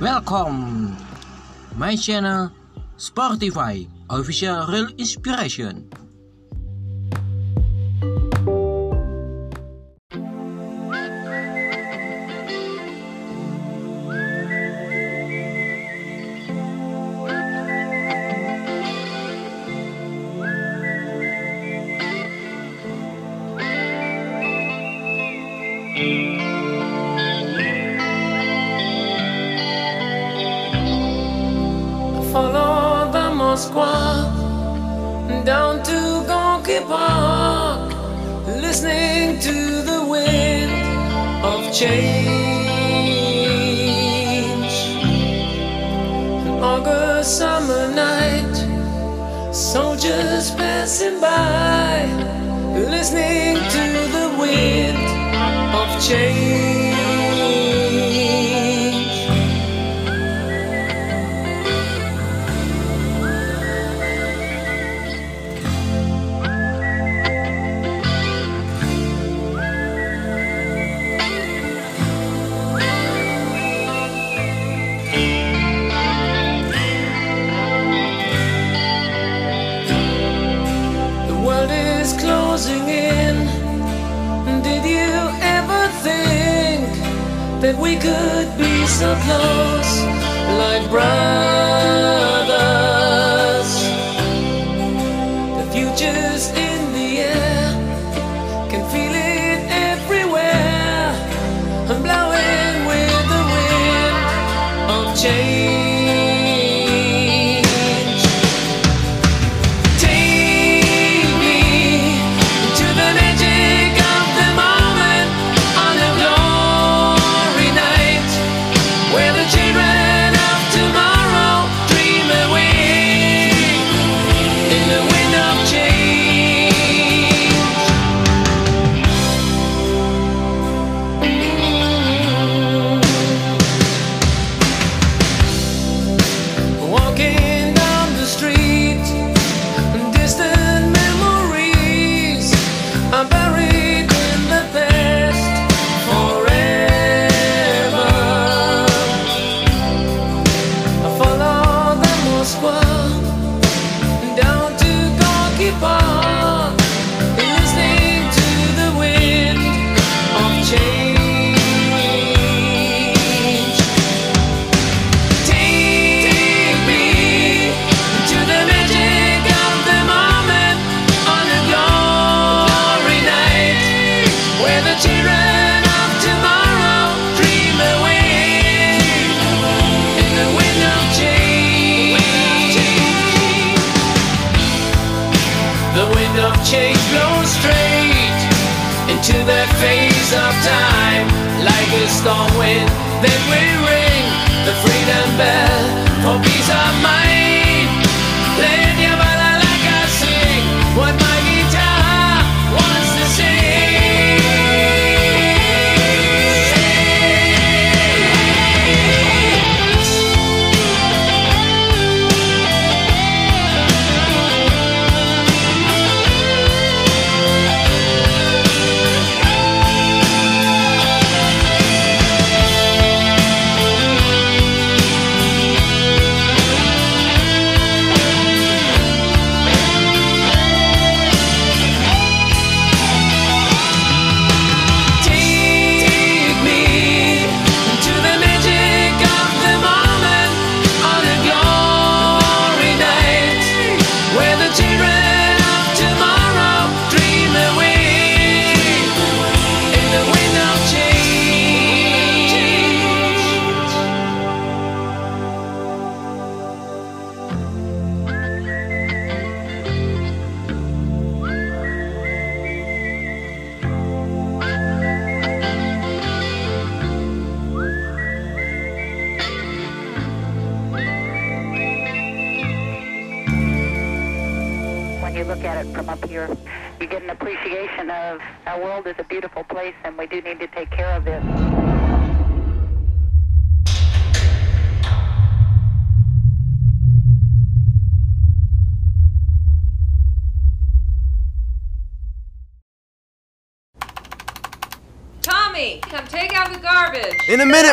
[0.00, 0.96] Welcome
[1.76, 2.48] my channel
[2.96, 5.92] Spotify official real inspiration.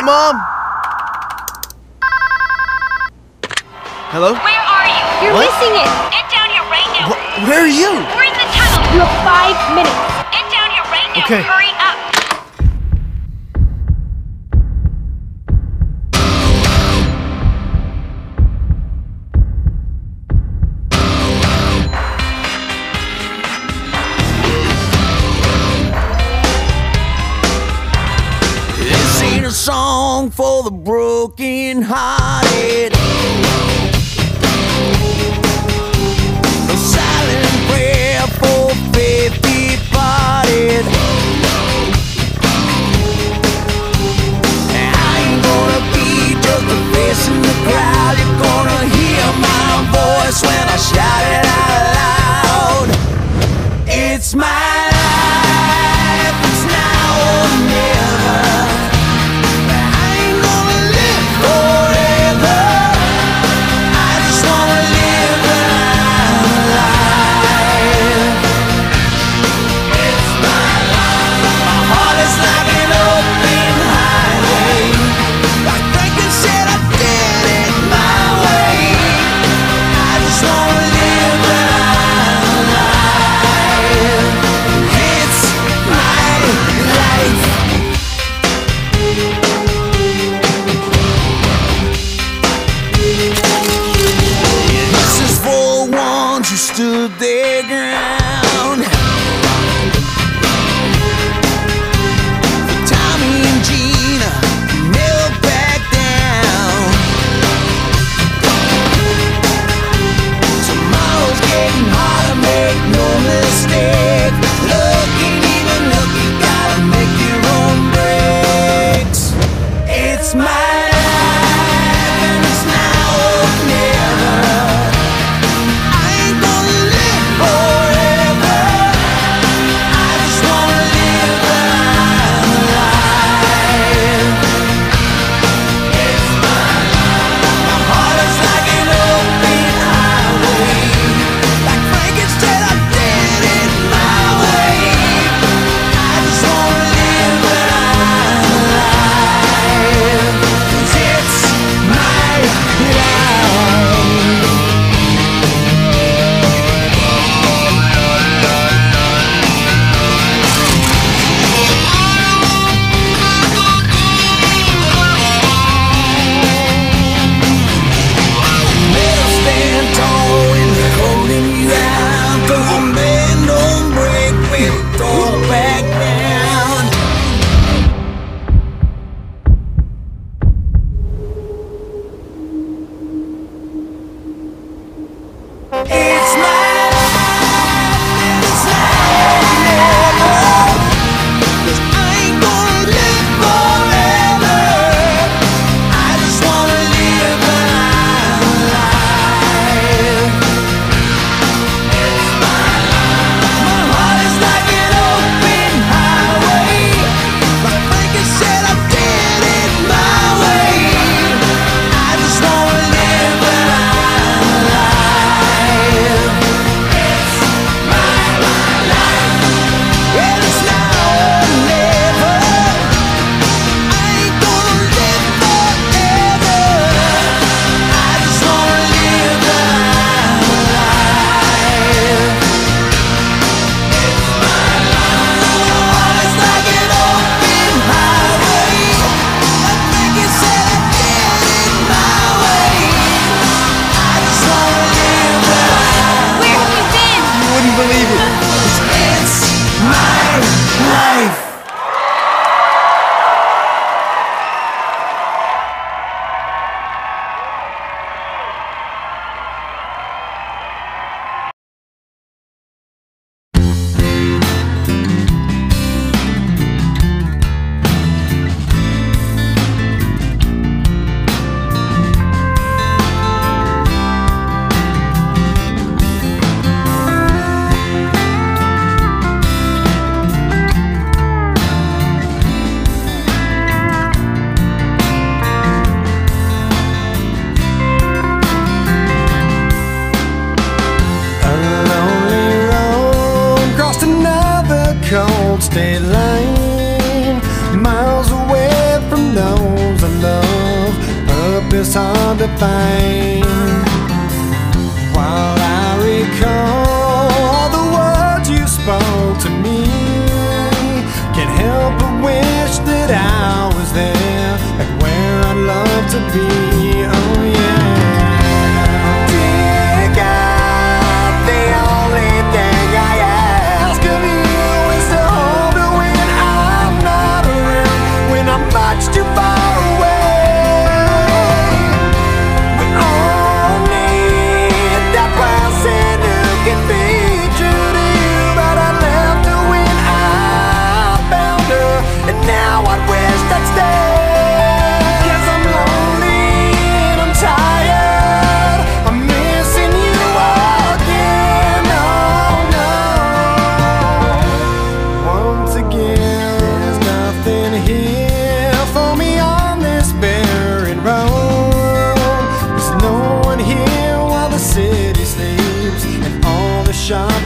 [0.04, 0.43] Mom!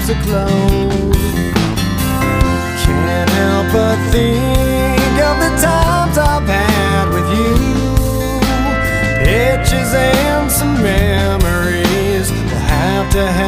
[0.08, 1.16] to close.
[2.82, 7.54] Can't help but think of the times I've had with you.
[9.22, 13.47] Pictures and some memories will have to have.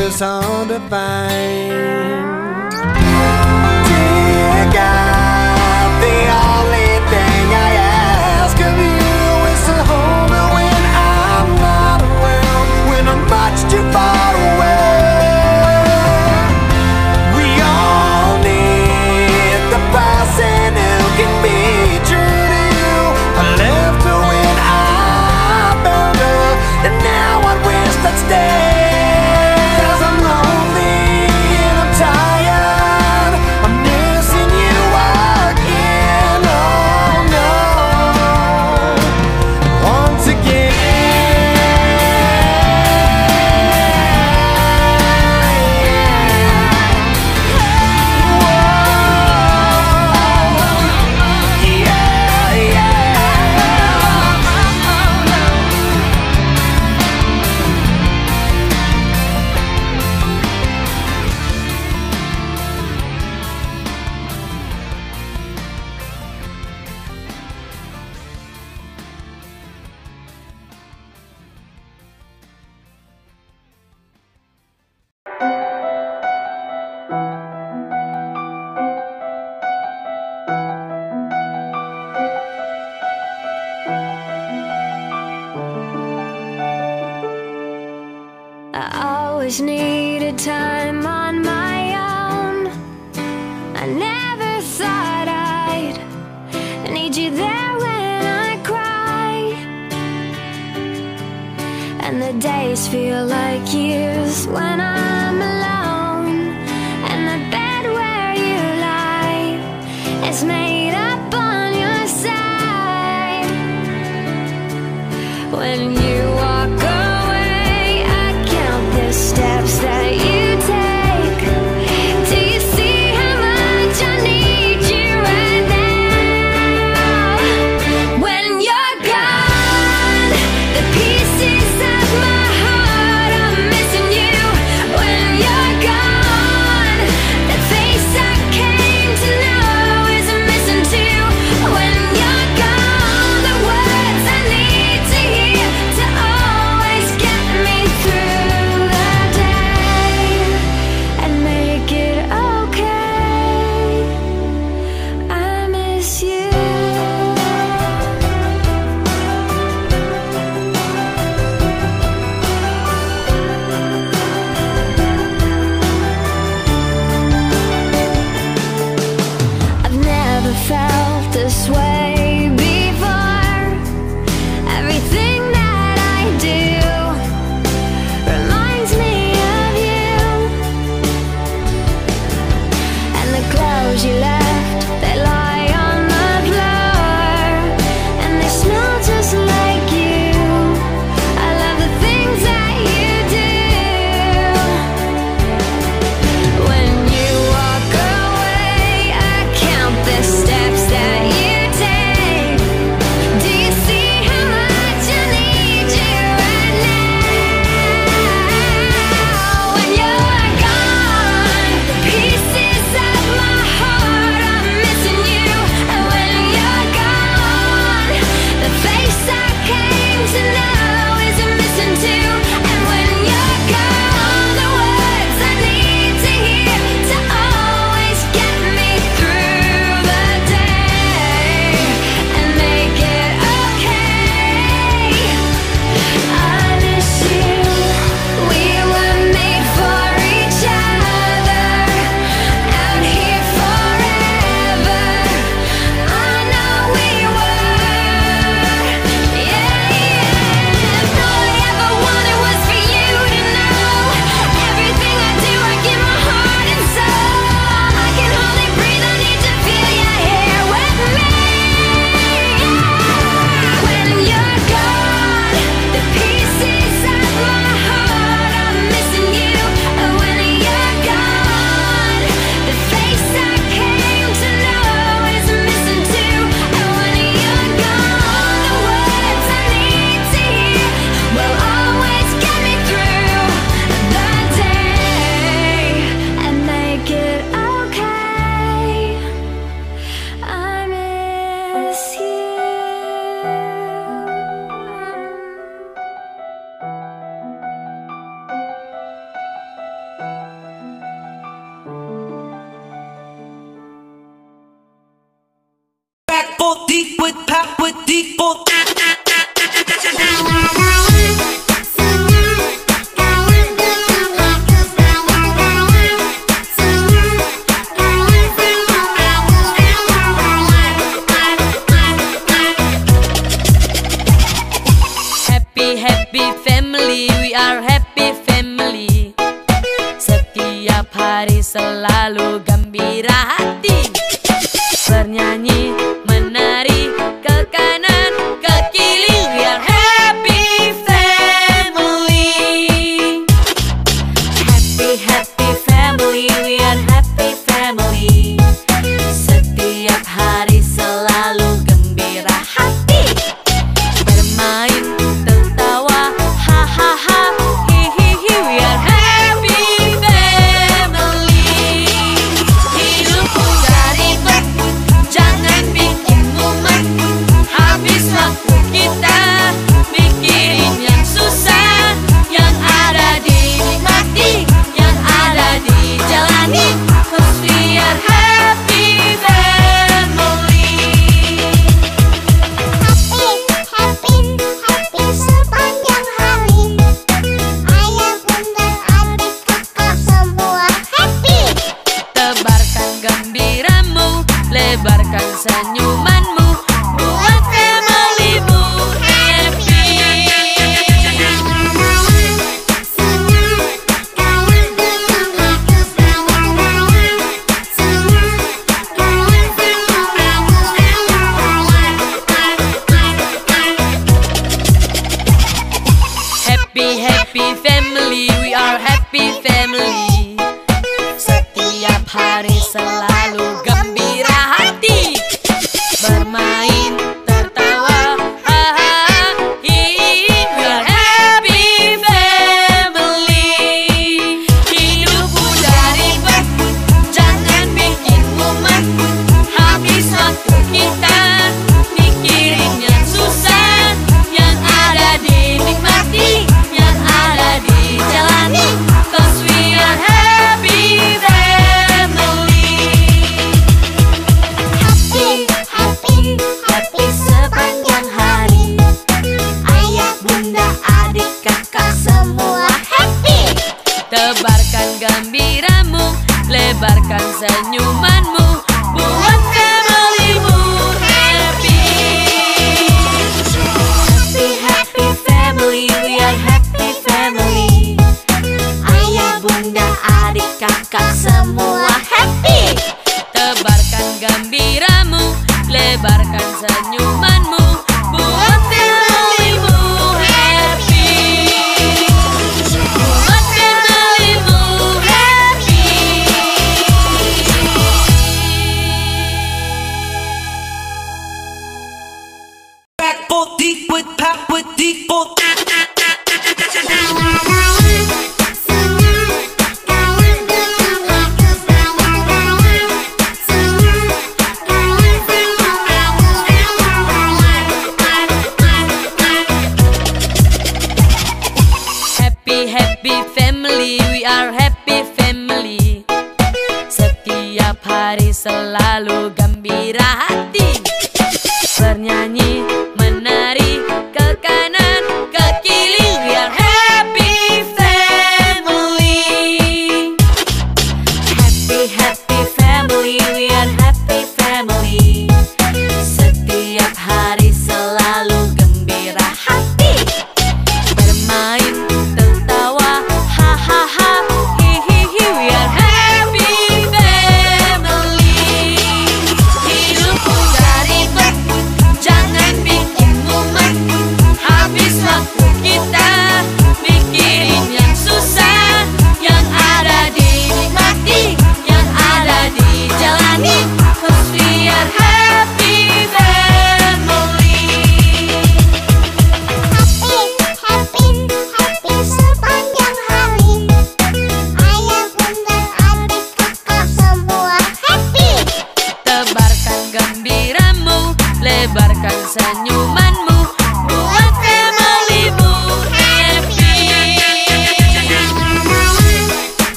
[0.00, 1.70] is hard to find.
[3.88, 5.09] Dear God.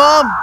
[0.00, 0.39] Mom.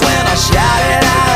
[0.00, 1.27] When I shout it out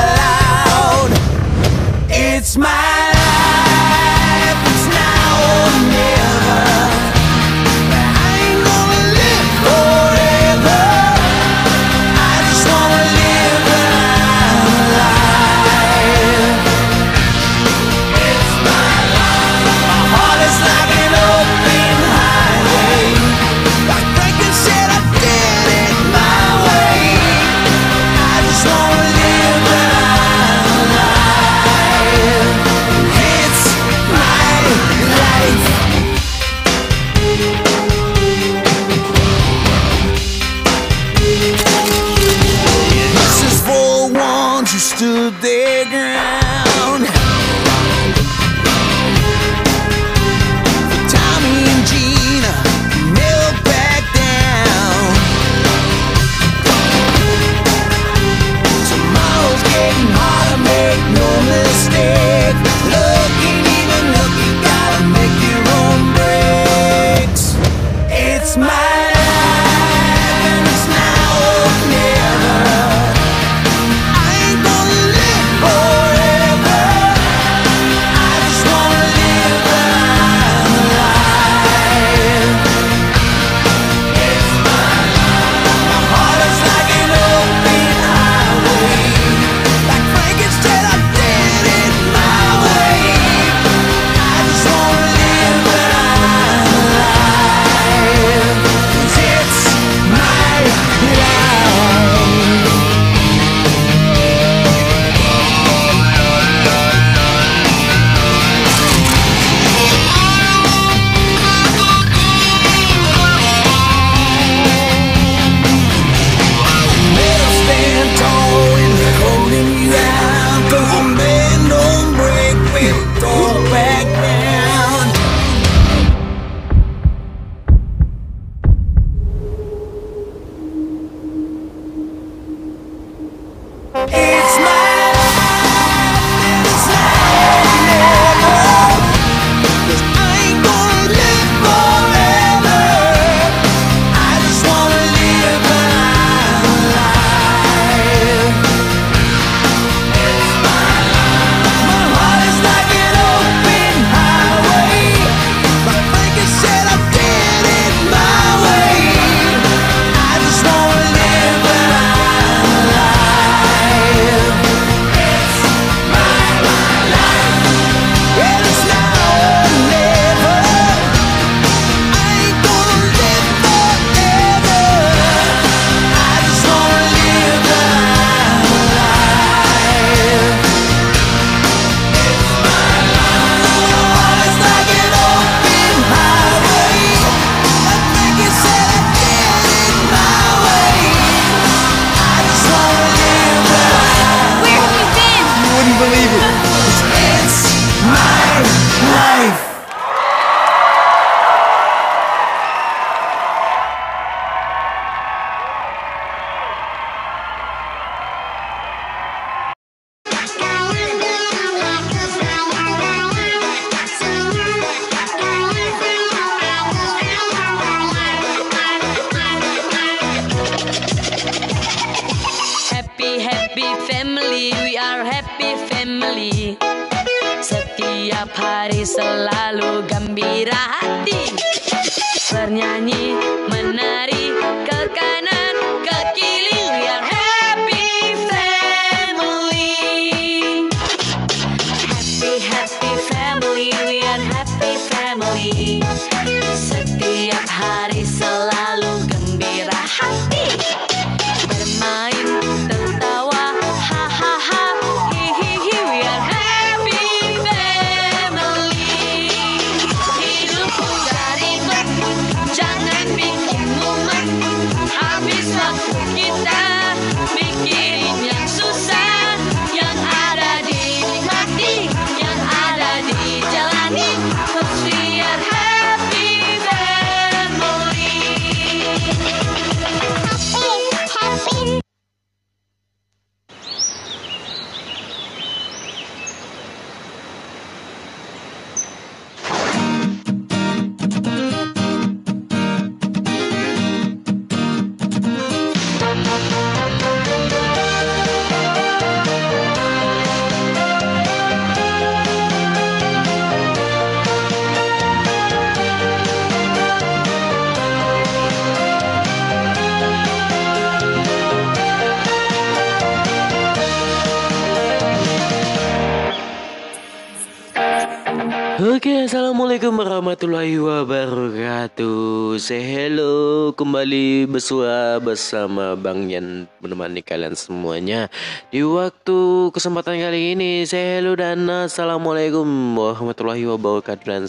[320.63, 322.79] warahmatullahi wabarakatuh.
[322.79, 328.47] Say hello kembali bersua bersama Bang Yan menemani kalian semuanya
[328.95, 331.03] di waktu kesempatan kali ini.
[331.03, 332.87] Say hello dan assalamualaikum
[333.19, 334.63] warahmatullahi wabarakatuh dan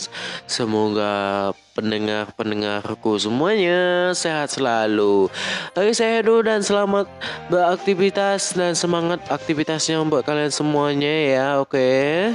[0.50, 5.30] semoga pendengar-pendengarku semuanya sehat selalu.
[5.78, 7.06] Oke, saya hello dan selamat
[7.54, 11.46] beraktivitas dan semangat aktivitasnya buat kalian semuanya ya.
[11.62, 12.34] Oke.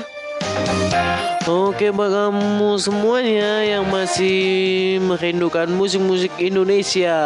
[1.49, 7.17] Oke buat kamu semuanya yang masih merindukan musik-musik Indonesia.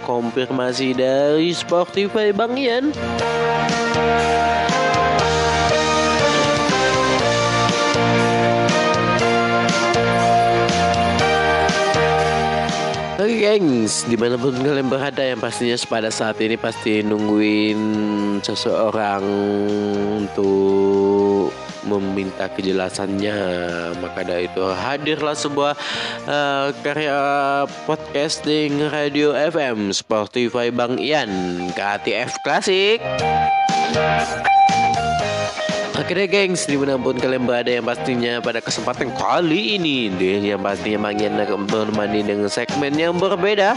[0.00, 2.94] Konfirmasi dari Spotify Bang Ian.
[13.20, 17.80] Oke gengs, di mana pun kalian berada yang pastinya pada saat ini pasti nungguin
[18.40, 19.24] seseorang
[20.22, 21.50] untuk
[21.86, 23.38] meminta kejelasannya.
[24.02, 25.74] Maka dari itu hadirlah sebuah
[26.26, 27.18] uh, karya
[27.86, 31.30] podcasting radio FM Spotify Bang Ian
[31.74, 32.98] KTF Klasik
[35.96, 40.62] Akhirnya gengs di mana pun kalian berada yang pastinya pada kesempatan kali ini deh yang
[40.62, 41.66] pastinya Bang Ian akan
[42.12, 43.74] dengan segmen yang berbeda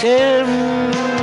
[0.00, 0.48] Saya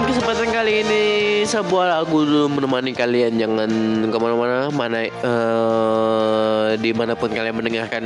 [0.06, 1.04] kesempatan kali ini
[1.50, 3.34] sebuah lagu dulu menemani kalian.
[3.42, 3.72] Jangan
[4.06, 8.06] ke mana-mana mana uh, di mana pun kalian mendengarkan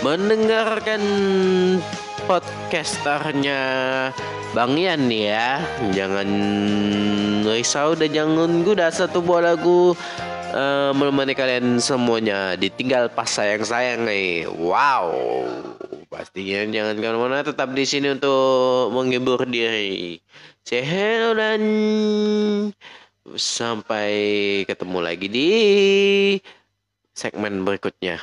[0.00, 1.02] mendengarkan
[2.24, 3.60] podcasternya
[4.56, 5.60] Bang nih ya.
[5.92, 6.28] Jangan
[7.44, 9.92] risau dan jangan guda satu buah lagu
[10.56, 12.56] uh, menemani kalian semuanya.
[12.56, 14.48] Ditinggal pas sayang sayang nih.
[14.48, 15.12] Wow
[16.10, 20.18] pastinya jangan ke mana-mana tetap di sini untuk menghibur diri.
[20.66, 21.62] Hello dan
[23.38, 24.10] sampai
[24.66, 25.50] ketemu lagi di
[27.14, 28.18] segmen berikutnya.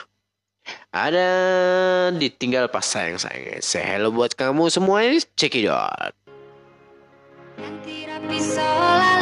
[0.92, 1.32] Ada
[2.12, 3.64] ditinggal pas sayang sayang.
[3.64, 5.32] Say hello buat kamu semua it
[8.12, 9.17] out by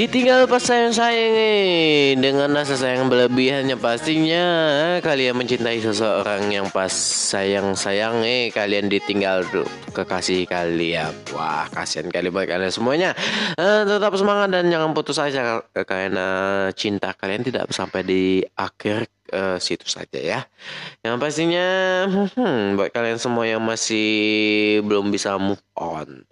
[0.00, 4.44] Ditinggal pas sayang-sayang eh, dengan rasa sayang berlebihannya pastinya
[5.04, 6.88] kalian mencintai seseorang yang pas
[7.28, 11.12] sayang-sayang eh kalian ditinggal tuh kekasih kalian.
[11.36, 13.12] Wah, kasihan kali buat kalian semuanya.
[13.60, 16.28] Eh, tetap semangat dan jangan putus asa eh, karena
[16.72, 20.40] cinta kalian tidak sampai di akhir eh, situ saja ya.
[21.04, 21.68] Yang pastinya
[22.08, 26.24] hmm, buat kalian semua yang masih belum bisa move on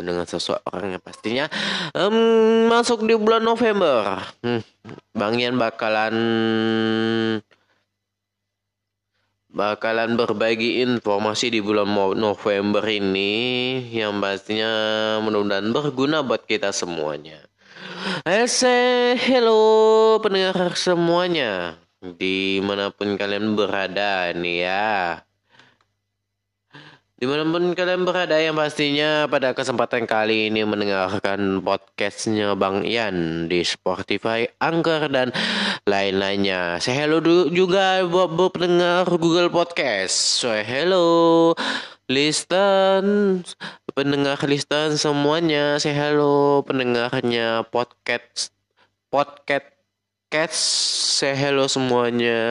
[0.00, 1.46] dengan seseorang yang pastinya
[1.94, 2.16] em,
[2.66, 4.18] masuk di bulan November.
[4.42, 4.62] Hmm,
[5.14, 6.16] Bang bakalan
[9.54, 11.86] bakalan berbagi informasi di bulan
[12.18, 14.72] November ini yang pastinya
[15.22, 17.38] mudah-mudahan berguna buat kita semuanya.
[18.26, 25.24] I say hello pendengar semuanya di mana pun kalian berada nih ya.
[27.14, 33.46] Di mana pun kalian berada yang pastinya pada kesempatan kali ini mendengarkan podcastnya Bang Ian
[33.46, 35.30] di Spotify, Anchor dan
[35.86, 36.82] lain-lainnya.
[36.82, 37.22] Saya hello
[37.54, 40.42] juga buat, buat pendengar Google Podcast.
[40.42, 41.54] Saya hello
[42.10, 43.46] listen
[43.94, 45.78] pendengar listen semuanya.
[45.78, 48.50] Saya hello pendengarnya podcast
[49.06, 49.73] podcast
[50.34, 50.58] Cats,
[51.22, 52.42] say hello semuanya.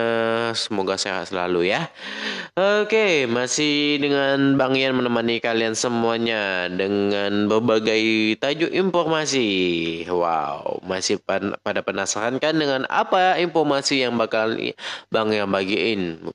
[0.55, 1.91] Semoga sehat selalu ya.
[2.55, 7.99] Oke, masih dengan Bang Ian menemani kalian semuanya dengan berbagai
[8.39, 9.51] tajuk informasi.
[10.07, 14.55] Wow, masih pan- pada penasaran kan dengan apa informasi yang bakal
[15.11, 16.31] Bang Ian bagiin?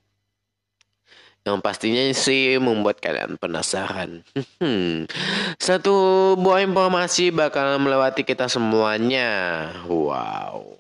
[1.49, 4.21] Yang pastinya sih membuat kalian penasaran.
[5.65, 5.97] Satu
[6.37, 9.65] buah informasi bakal melewati kita semuanya.
[9.89, 10.78] Wow.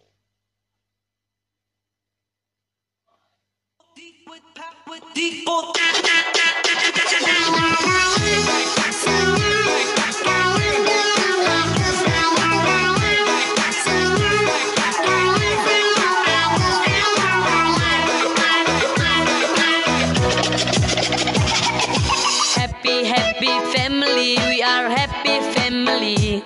[22.58, 26.42] Happy happy family, we are happy family.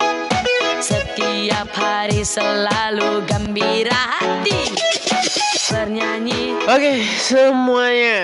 [0.85, 5.02] Setiap hari selalu gembira hati.
[5.73, 6.69] Bernyanyi.
[6.69, 8.21] Oke semuanya.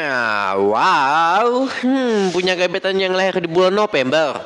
[0.61, 1.65] Wow.
[1.81, 4.45] Hmm, Punya gebetan yang lahir di bulan November.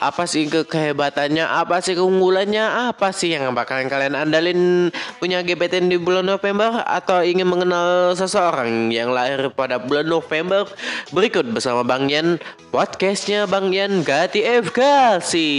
[0.00, 1.44] Apa sih ke kehebatannya?
[1.44, 2.88] Apa sih keunggulannya?
[2.88, 4.88] Apa sih yang bakalan kalian andalin
[5.20, 6.80] Punya gebetan di bulan November?
[6.88, 10.64] Atau ingin mengenal seseorang Yang lahir pada bulan November?
[11.12, 12.40] Berikut bersama Bang Yan
[12.72, 15.52] Podcastnya Bang Yan Gati Efkasi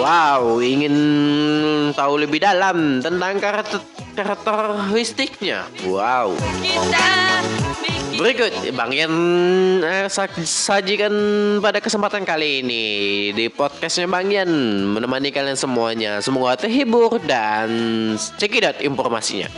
[0.00, 0.96] Wow, ingin
[1.92, 3.84] tahu lebih dalam tentang karakter
[4.16, 5.68] karakteristiknya.
[5.84, 6.32] Wow.
[8.16, 9.12] Berikut Bang Yan
[9.84, 11.12] eh, sa- sajikan
[11.60, 12.84] pada kesempatan kali ini
[13.36, 14.48] di podcastnya Bang Yan
[14.88, 16.24] menemani kalian semuanya.
[16.24, 17.68] Semoga terhibur dan
[18.40, 19.52] cekidot informasinya.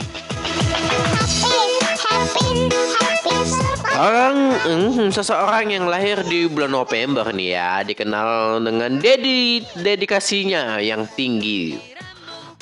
[3.92, 11.04] Orang, hmm, seseorang yang lahir di bulan November nih ya dikenal dengan dedi dedikasinya yang
[11.12, 11.76] tinggi.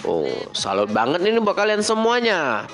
[0.03, 2.67] Oh, salut banget ini buat kalian semuanya.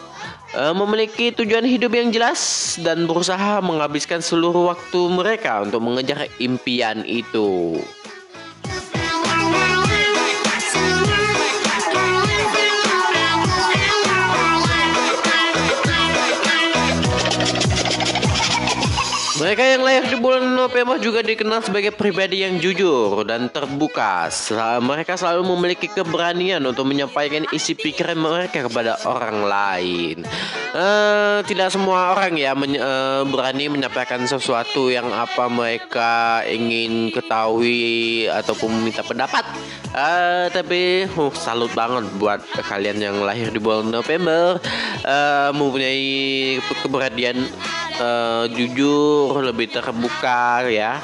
[0.56, 2.40] Eh, memiliki tujuan hidup yang jelas
[2.80, 7.76] dan berusaha menghabiskan seluruh waktu mereka untuk mengejar impian itu.
[19.36, 24.32] Mereka yang lahir di bulan November juga dikenal sebagai pribadi yang jujur dan terbuka.
[24.80, 30.16] Mereka selalu memiliki keberanian untuk menyampaikan isi pikiran mereka kepada orang lain.
[30.72, 38.24] Eh, tidak semua orang ya men- eh, berani menyampaikan sesuatu yang apa mereka ingin ketahui
[38.32, 39.44] ataupun meminta pendapat.
[39.96, 44.60] Eh, tapi uh, salut banget buat kalian yang lahir di bulan November
[45.04, 46.08] eh, mempunyai
[46.84, 47.48] keberanian
[48.00, 51.00] eh, jujur lebih terbuka ya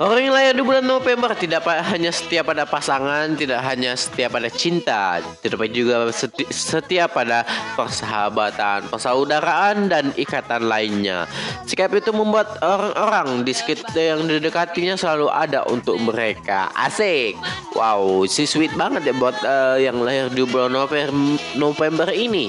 [0.00, 4.48] Orang yang lahir di bulan November tidak hanya setia pada pasangan, tidak hanya setia pada
[4.48, 7.44] cinta, tetapi juga seti- setia pada
[7.76, 11.28] persahabatan, persaudaraan dan ikatan lainnya.
[11.68, 16.72] Sikap itu membuat orang-orang di sekitar yang didekatinya selalu ada untuk mereka.
[16.72, 17.36] Asik.
[17.76, 21.12] Wow, si sweet banget ya buat eh, yang lahir di bulan November,
[21.60, 22.48] November ini.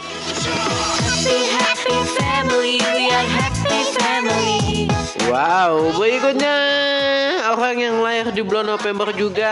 [1.82, 4.86] Happy, happy family, we are happy family.
[5.25, 6.57] Wow, berikutnya
[7.57, 9.49] orang yang lahir di bulan November juga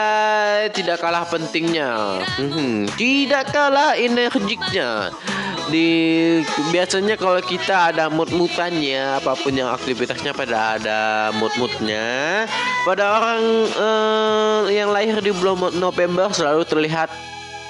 [0.70, 5.10] tidak kalah pentingnya, Mhm, tidak kalah energiknya.
[5.74, 5.90] Di
[6.70, 11.00] biasanya kalau kita ada mood-moodannya, apa pun yang aktivitasnya pada ada
[11.34, 12.46] mood-moodnya,
[12.86, 13.42] pada orang
[13.74, 17.10] eh, yang lahir di bulan November selalu terlihat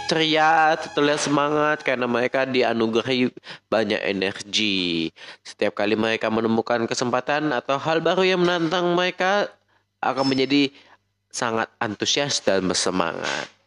[0.10, 3.30] ceria, terlihat semangat karena mereka dianugerahi
[3.70, 5.14] banyak energi.
[5.46, 9.54] Setiap kali mereka menemukan kesempatan atau hal baru yang menantang mereka
[10.02, 10.74] akan menjadi
[11.30, 13.59] sangat antusias dan bersemangat.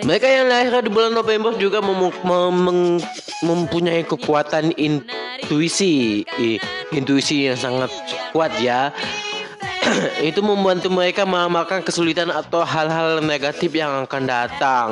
[0.00, 3.04] Hari Mereka yang lahir di bulan November juga mem- mem- mem-
[3.44, 6.24] mempunyai kekuatan intuisi,
[6.88, 7.92] intuisi yang sangat
[8.32, 8.96] kuat ya.
[10.24, 14.88] Itu membantu mereka mengamalkan kesulitan atau hal-hal negatif yang akan datang.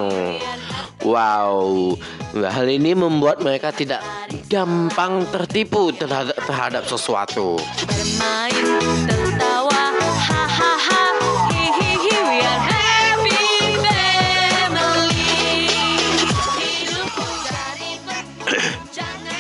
[1.00, 1.96] Wow,
[2.36, 4.04] hal ini membuat mereka tidak
[4.52, 7.56] gampang tertipu terhadap, terhadap sesuatu.
[7.88, 9.17] bermain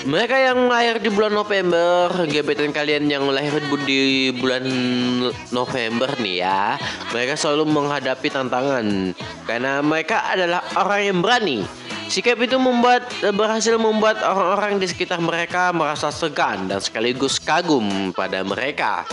[0.08, 4.64] Mereka yang lahir di bulan November, gebetan kalian yang lahir di bulan
[5.52, 6.80] November nih ya,
[7.12, 9.12] mereka selalu menghadapi tantangan
[9.44, 11.60] karena mereka adalah orang yang berani.
[12.08, 13.04] Sikap itu membuat
[13.36, 19.04] berhasil membuat orang-orang di sekitar mereka merasa segan dan sekaligus kagum pada mereka.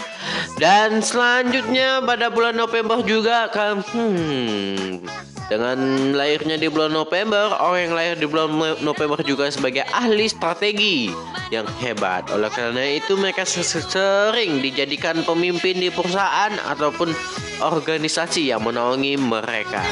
[0.56, 5.04] Dan selanjutnya pada bulan November juga kan hmm,
[5.52, 5.78] dengan
[6.16, 11.12] lahirnya di bulan November, orang yang lahir di bulan No- November juga sebagai ahli strategi
[11.54, 12.26] yang hebat.
[12.32, 17.14] Oleh karena itu mereka se- se- sering dijadikan pemimpin di perusahaan ataupun
[17.62, 19.84] organisasi yang menaungi mereka.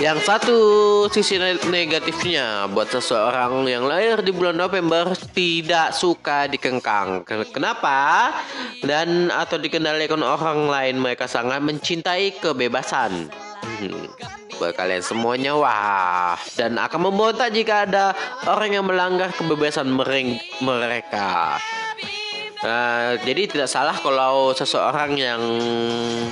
[0.00, 0.58] Yang satu
[1.12, 7.20] sisi ne- negatifnya buat seseorang yang lahir di bulan November tidak suka dikengkang.
[7.28, 8.32] Ken- Kenapa?
[8.80, 13.28] Dan atau dikendalikan orang lain mereka sangat mencintai kebebasan.
[13.60, 14.08] Hmm.
[14.56, 18.16] Buat kalian semuanya wah dan akan memberontak jika ada
[18.48, 19.84] orang yang melanggar kebebasan
[20.64, 21.60] mereka.
[22.64, 25.40] Nah, jadi tidak salah kalau seseorang yang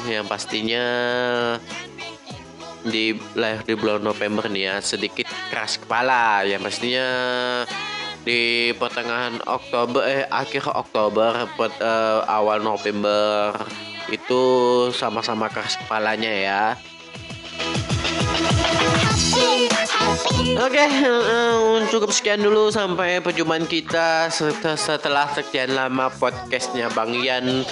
[0.08, 0.84] yang pastinya
[2.88, 7.06] di lahir di bulan November nih ya sedikit keras kepala yang pastinya
[8.24, 13.56] di pertengahan Oktober eh akhir Oktober pet- eh, awal November
[14.08, 14.42] itu
[14.92, 16.64] sama-sama keras kepalanya ya.
[20.58, 21.56] Oke, eh,
[21.92, 27.62] cukup sekian dulu sampai perjumpaan kita set- setelah sekian lama podcastnya Bang Ian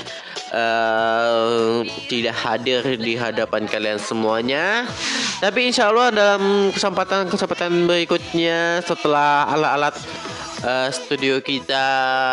[0.57, 4.89] eh, tidak hadir di hadapan kalian semuanya.
[5.37, 9.95] Tapi insya Allah dalam kesempatan-kesempatan berikutnya setelah alat-alat
[10.65, 11.87] eh, studio kita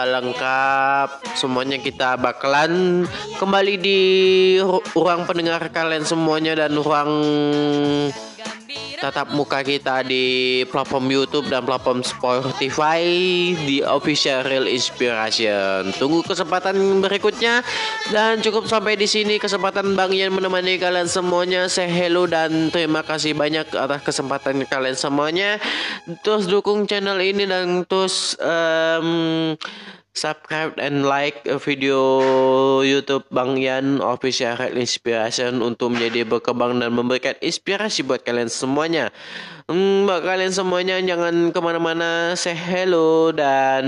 [0.08, 3.04] lengkap, semuanya kita bakalan
[3.36, 4.02] kembali di
[4.64, 7.12] ru- ruang pendengar kalian semuanya dan ruang
[9.04, 13.04] tatap muka kita di platform YouTube dan platform Spotify
[13.54, 15.92] di Official Real Inspiration.
[16.00, 17.60] Tunggu kesempatan berikutnya
[18.16, 21.68] dan cukup sampai di sini kesempatan Bang Ian menemani kalian semuanya.
[21.68, 25.60] Say hello dan terima kasih banyak atas kesempatan kalian semuanya.
[26.24, 29.54] Terus dukung channel ini dan terus em,
[30.14, 32.00] subscribe and like video
[32.86, 39.10] YouTube Bang Yan Official Real Inspiration untuk menjadi berkembang dan memberikan inspirasi buat kalian semuanya.
[39.66, 43.84] Hmm, buat kalian semuanya jangan ke mana-mana, say hello dan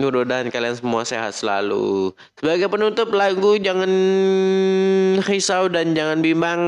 [0.00, 2.16] Mudah-mudahan kalian semua sehat selalu.
[2.40, 3.92] Sebagai penutup lagu jangan
[5.20, 6.60] risau dan jangan bimbang.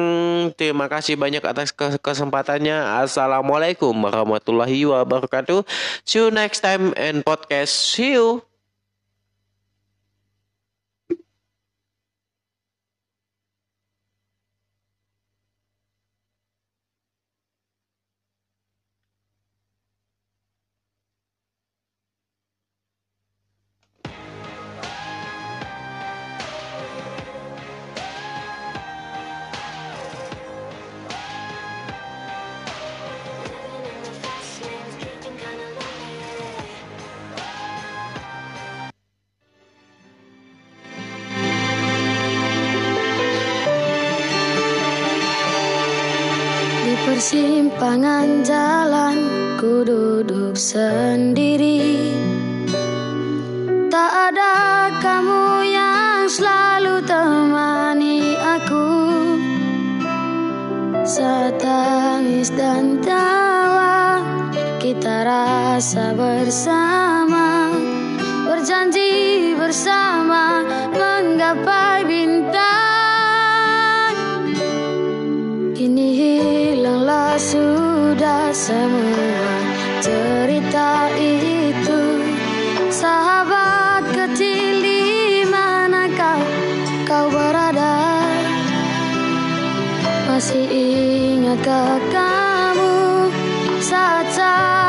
[0.61, 3.01] Terima kasih banyak atas ke- kesempatannya.
[3.01, 5.65] Assalamualaikum warahmatullahi wabarakatuh.
[6.05, 7.73] See you next time in podcast.
[7.73, 8.52] See you.
[47.93, 49.17] Persimpangan jalan
[49.61, 52.09] ku duduk sendiri.
[53.93, 54.55] Tak ada
[54.97, 58.89] kamu yang selalu temani aku.
[61.05, 64.25] Saat tangis dan tawa
[64.81, 67.77] kita rasa bersama.
[68.49, 70.65] Berjanji bersama
[70.97, 72.82] menggapai bintang
[77.41, 79.49] sudah semua
[80.05, 82.03] cerita itu.
[82.93, 86.43] Sahabat kecil di mana kau,
[87.09, 88.21] kau berada?
[90.29, 93.29] Masih ingatkah kamu
[93.81, 94.82] saat-saat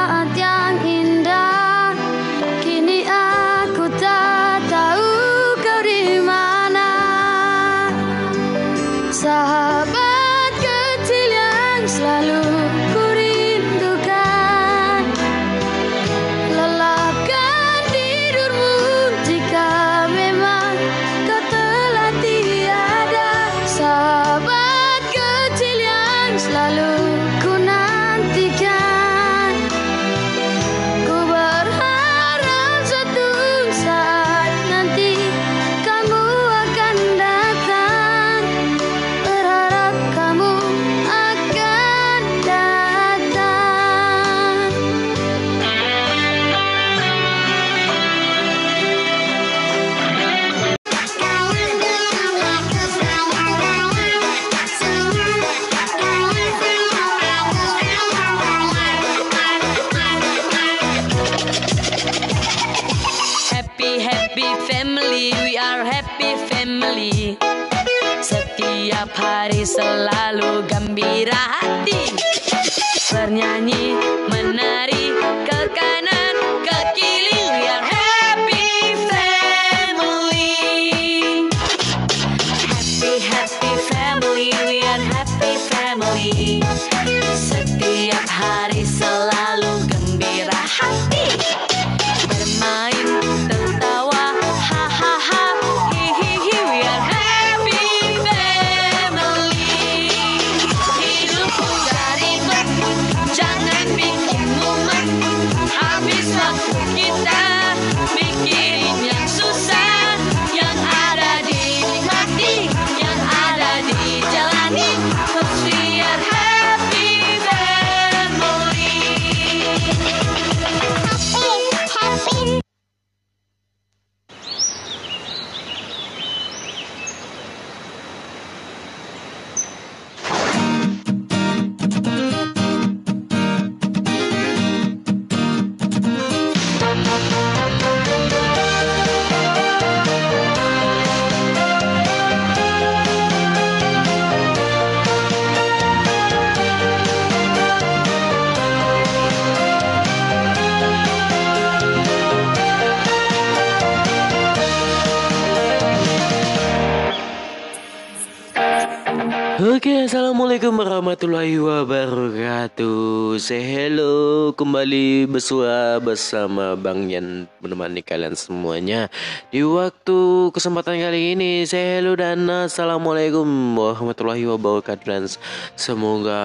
[165.34, 169.10] bersua bersama Bang Yan menemani kalian semuanya
[169.50, 171.66] di waktu kesempatan kali ini.
[171.66, 175.26] Say hello dan assalamualaikum warahmatullahi wabarakatuh dan
[175.74, 176.42] semoga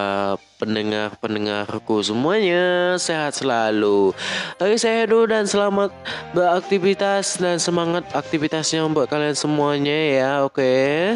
[0.57, 4.17] pendengar-pendengarku semuanya sehat selalu.
[4.57, 5.93] Oke, saya hello dan selamat
[6.33, 10.31] beraktivitas dan semangat aktivitasnya buat kalian semuanya ya.
[10.49, 11.13] Oke.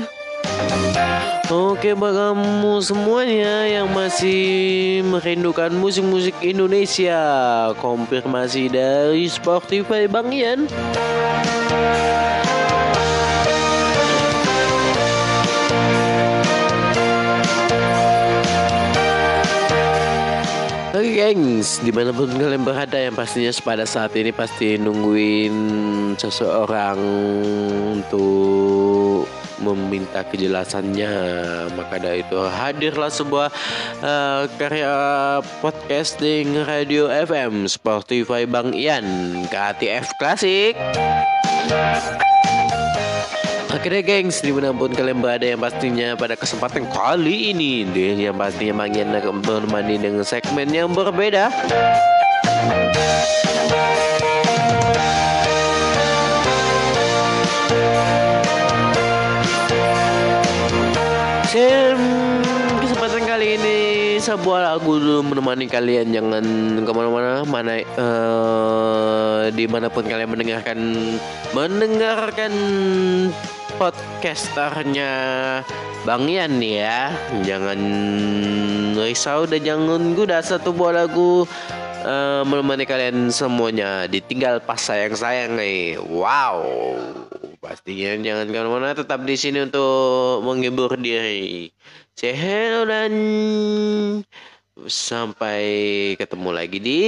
[1.53, 7.21] Oke bagi kamu semuanya yang masih merindukan musik-musik Indonesia
[7.77, 10.71] Konfirmasi dari Spotify Bang Ian.
[20.95, 25.55] Oke gengs, di mana pun kalian berada yang pastinya pada saat ini pasti nungguin
[26.15, 26.97] seseorang
[27.99, 31.15] untuk meminta kejelasannya.
[31.79, 33.49] Maka dari itu hadirlah sebuah
[34.03, 34.95] uh, karya
[35.63, 39.07] podcasting radio FM Spotify Bang Ian
[39.49, 40.75] KTF Klasik
[43.73, 44.45] Akhirnya gengs.
[44.45, 48.93] Di mana pun kalian berada yang pastinya pada kesempatan kali ini deh yang pastinya Bang
[48.93, 51.49] Ian akan menemani dengan segmen yang berbeda
[64.23, 66.15] sebuah lagu dulu menemani kalian.
[66.15, 66.45] Jangan
[66.87, 70.79] ke mana-mana mana uh, di mana pun kalian mendengarkan
[71.51, 72.53] mendengarkan
[73.83, 75.13] podcasternya
[76.07, 77.11] Bang nih ya.
[77.43, 77.81] Jangan
[78.95, 81.43] risau dan jangan guda satu buah lagu
[82.07, 84.07] uh, menemani kalian semuanya.
[84.07, 85.99] Ditinggal pas sayang sayang nih.
[85.99, 86.63] Wow.
[87.63, 91.71] Pastinya jangan ke mana-mana tetap di sini untuk menghibur diri
[92.87, 93.13] dan
[94.87, 95.63] sampai
[96.17, 97.03] ketemu lagi di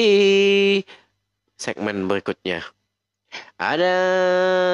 [1.56, 2.62] segmen berikutnya.
[3.58, 3.94] Ada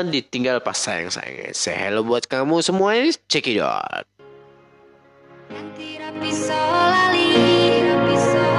[0.05, 4.05] ditinggal pas sayang sayang say hello buat kamu semua check it out
[6.21, 7.33] bisa lali
[8.05, 8.50] bisa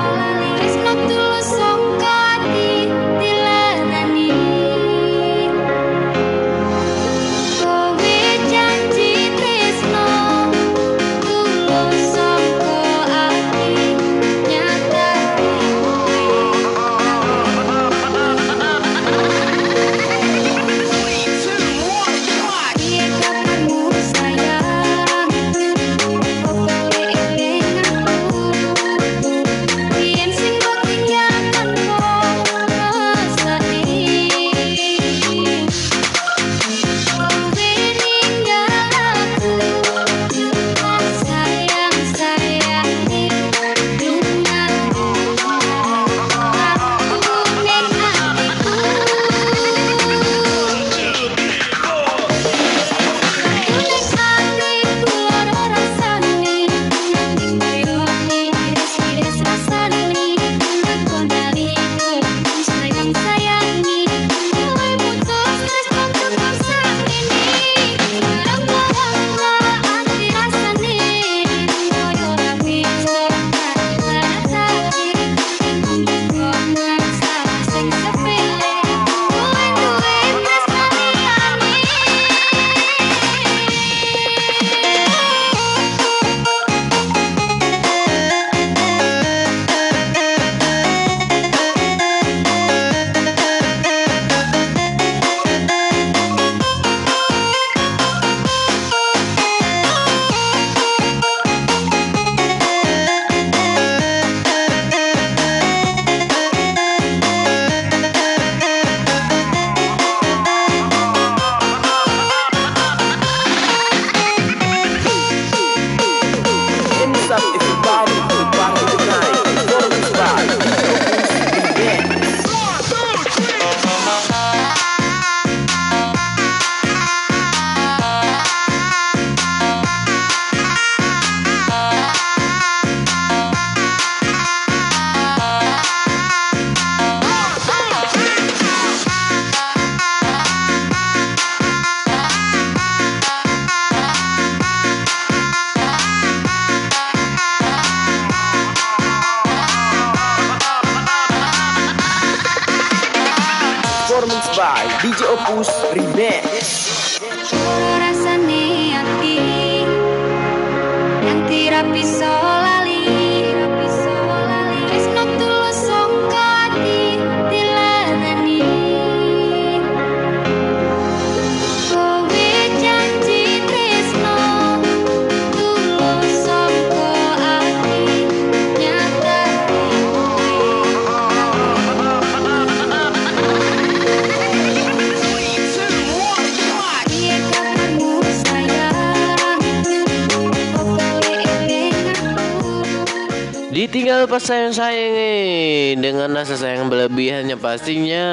[194.32, 195.92] Dia pas sayang-sayang eh.
[196.00, 198.24] Dengan rasa sayang berlebihannya pastinya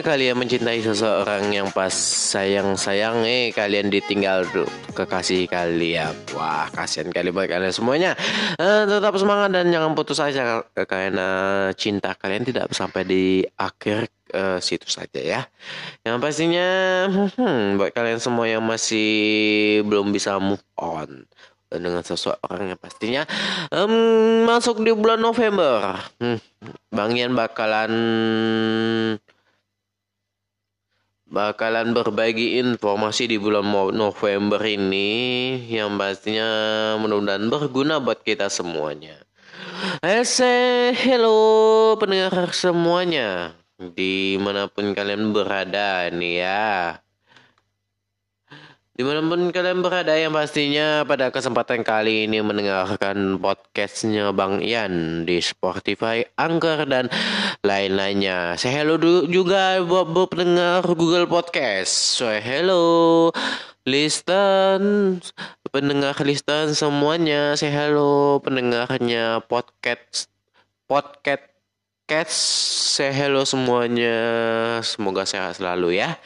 [0.00, 1.92] kalian mencintai seseorang yang pas
[2.32, 4.64] sayang-sayang eh kalian ditinggal tuh
[4.96, 6.16] kekasih kalian.
[6.32, 8.16] Wah, kasihan kali buat kalian semuanya.
[8.56, 11.28] Eh, tetap semangat dan jangan putus asa karena
[11.76, 15.44] cinta kalian tidak sampai di akhir eh, situ saja ya.
[16.00, 16.68] Yang pastinya
[17.12, 21.28] hmm, buat kalian semua yang masih belum bisa move on
[21.78, 23.22] dengan seseorang yang pastinya
[23.72, 23.92] em,
[24.44, 25.96] masuk di bulan November.
[26.20, 26.38] Hmm,
[26.92, 27.92] Bang Ian bakalan
[31.32, 33.64] bakalan berbagi informasi di bulan
[33.96, 36.48] November ini yang pastinya
[37.00, 39.16] mudah-mudahan berguna buat kita semuanya.
[40.04, 47.00] I say hello pendengar semuanya di mana pun kalian berada nih ya.
[49.02, 55.26] Di mana pun kalian berada yang pastinya pada kesempatan kali ini mendengarkan podcastnya Bang Ian
[55.26, 57.10] di Spotify, Anchor dan
[57.66, 58.54] lain-lainnya.
[58.54, 62.22] Saya hello juga buat, buat pendengar Google Podcast.
[62.22, 63.34] Saya hello
[63.82, 65.18] listen
[65.74, 67.58] pendengar listen semuanya.
[67.58, 70.30] Saya hello pendengarnya podcast
[70.86, 71.51] podcast
[72.12, 72.36] Cats,
[72.92, 74.12] say hello semuanya.
[74.84, 76.20] Semoga sehat selalu ya.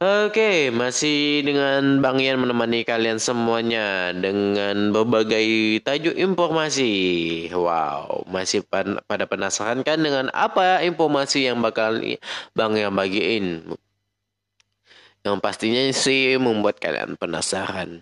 [0.00, 5.44] Oke, masih dengan Bang Ian menemani kalian semuanya dengan berbagai
[5.84, 6.92] tajuk informasi.
[7.52, 12.00] Wow, masih pan- pada penasaran kan dengan apa informasi yang bakal
[12.56, 13.68] Bang Ian bagiin?
[15.28, 18.00] Yang pastinya sih membuat kalian penasaran.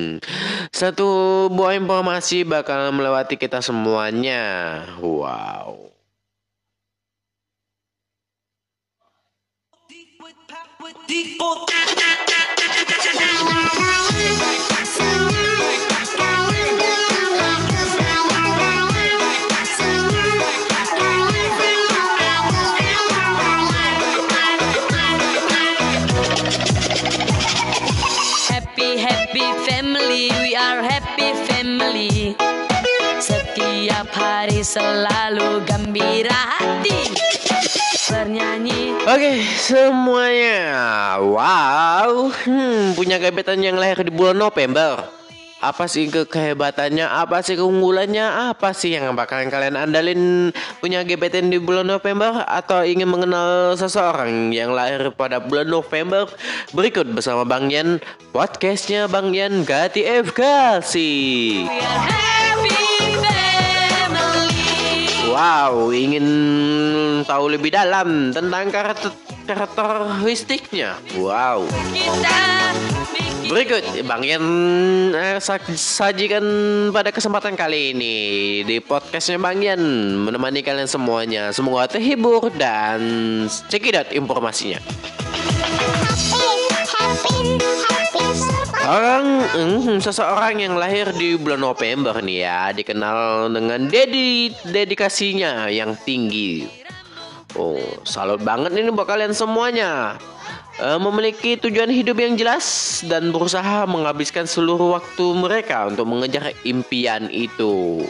[0.78, 1.10] Satu
[1.50, 4.78] buah informasi bakal melewati kita semuanya.
[5.02, 5.91] Wow.
[11.12, 11.28] Happy
[28.96, 32.32] happy family, we are happy family.
[33.20, 37.31] Setiap hari selalu gembira hati.
[38.12, 38.92] Bernyanyi.
[39.08, 40.60] Oke semuanya.
[41.24, 42.28] Wow.
[42.44, 45.08] Hmm, Punya gebetan yang lahir di bulan November.
[45.62, 47.06] Apa sih ke kehebatannya?
[47.06, 48.50] Apa sih keunggulannya?
[48.50, 50.50] Apa sih yang bakalan kalian andalin
[50.82, 52.42] Punya gebetan di bulan November?
[52.50, 56.26] Atau ingin mengenal seseorang Yang lahir pada bulan November?
[56.74, 58.02] Berikut bersama Bang Yan.
[58.34, 61.14] Podcastnya Bang Yan Gati Efkasi
[65.32, 66.26] Wow, ingin
[67.24, 69.08] tahu lebih dalam tentang karakter
[69.48, 71.00] karakteristiknya.
[71.16, 71.64] Wow.
[73.48, 74.44] Berikut Bang Yan
[75.16, 76.44] eh, sa- sajikan
[76.92, 78.16] pada kesempatan kali ini
[78.60, 79.80] di podcastnya Bang Yan
[80.20, 81.48] menemani kalian semuanya.
[81.48, 83.00] Semoga terhibur dan
[83.72, 84.84] cekidot informasinya.
[88.82, 95.94] Orang hmm, seseorang yang lahir di bulan November nih ya dikenal dengan dedi dedikasinya yang
[96.02, 96.66] tinggi.
[97.54, 100.18] Oh, salut banget ini buat kalian semuanya.
[100.82, 102.66] Eh, memiliki tujuan hidup yang jelas
[103.06, 108.02] dan berusaha menghabiskan seluruh waktu mereka untuk mengejar impian itu.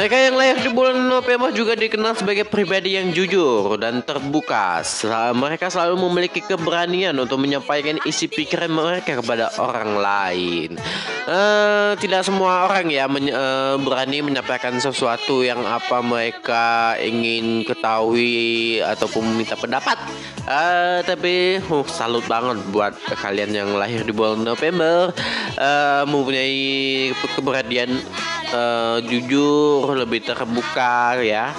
[0.00, 4.80] Mereka yang lahir di bulan November juga dikenal sebagai pribadi yang jujur dan terbuka.
[5.36, 10.80] Mereka selalu memiliki keberanian untuk menyampaikan isi pikiran mereka kepada orang lain.
[11.28, 18.80] Eh, tidak semua orang ya men- eh, berani menyampaikan sesuatu yang apa mereka ingin ketahui
[18.80, 20.00] ataupun meminta pendapat.
[20.48, 25.12] Eh, tapi uh, salut banget buat kalian yang lahir di bulan November
[25.60, 28.00] eh, mempunyai keberanian
[28.50, 31.54] eh, jujur, lebih terbuka ya.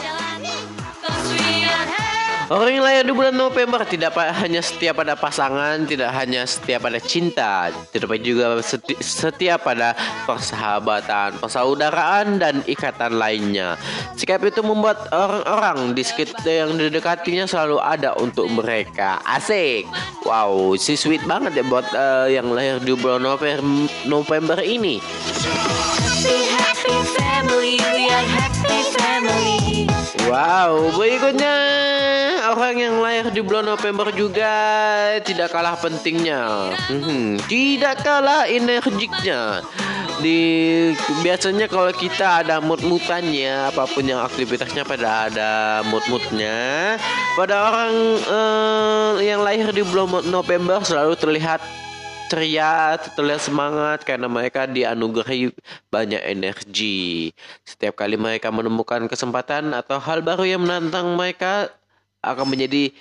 [2.52, 7.00] Orang yang lahir di bulan November tidak hanya setia pada pasangan, tidak hanya setia pada
[7.00, 9.96] cinta, tetapi juga seti- setia pada
[10.28, 13.80] persahabatan, persaudaraan, dan ikatan lainnya.
[14.20, 19.24] Sikap itu membuat orang-orang di sekitar yang didekatinya selalu ada untuk mereka.
[19.24, 19.88] Asik.
[20.28, 25.00] Wow, si sweet banget ya buat eh, yang lahir di bulan November, November ini.
[26.52, 29.61] Happy family, we are happy family.
[30.32, 31.56] Wow, berikutnya
[32.56, 34.48] orang yang lahir di bulan November juga
[35.28, 39.60] tidak kalah pentingnya, Hmm, tidak kalah energiknya.
[40.22, 40.94] di
[41.26, 46.94] biasanya kalau kita ada mood-mutannya apa pun yang aktivitasnya pada ada mood-moodnya
[47.34, 47.94] pada orang
[48.30, 51.58] eh, yang lahir di bulan November selalu terlihat
[52.32, 55.52] ceria, terlihat semangat karena mereka dianugerahi
[55.92, 57.36] banyak energi.
[57.68, 61.68] Setiap kali mereka menemukan kesempatan atau hal baru yang menantang mereka
[62.24, 62.96] akan menjadi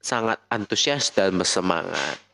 [0.00, 2.29] sangat antusias dan bersemangat.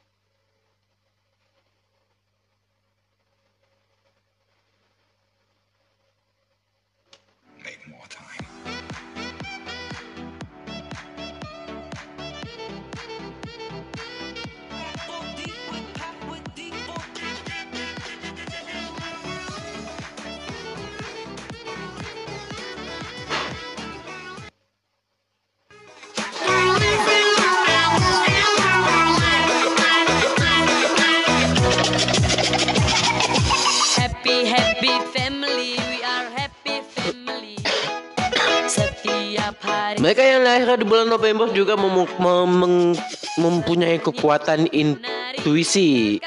[39.86, 42.98] Hari Mereka yang lahir di bulan November juga mem- mem-
[43.38, 46.18] mempunyai kekuatan intuisi,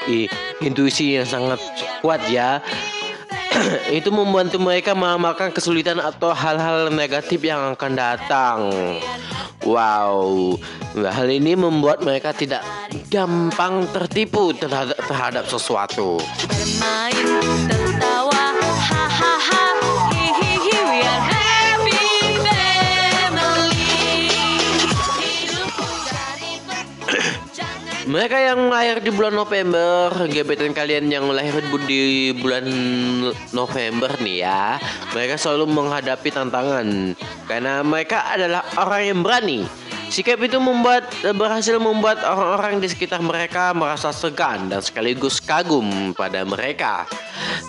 [0.64, 1.60] intuisi yang sangat
[2.00, 2.64] kuat ya.
[3.98, 8.58] Itu membantu mereka mengamalkan kesulitan atau hal-hal negatif yang akan datang.
[9.60, 10.56] Wow,
[10.96, 12.64] hal ini membuat mereka tidak
[13.12, 16.16] gampang tertipu terhadap, terhadap sesuatu.
[16.48, 17.28] bermain
[17.68, 18.56] tertawa
[18.88, 19.64] hahaha
[20.16, 21.39] hihihi
[28.10, 32.66] Mereka yang lahir di bulan November, gebetan kalian yang lahir di bulan
[33.54, 34.82] November nih ya,
[35.14, 37.14] mereka selalu menghadapi tantangan.
[37.46, 39.62] Karena mereka adalah orang yang berani.
[40.10, 41.06] Sikap itu membuat
[41.38, 47.06] berhasil membuat orang-orang di sekitar mereka merasa segan dan sekaligus kagum pada mereka.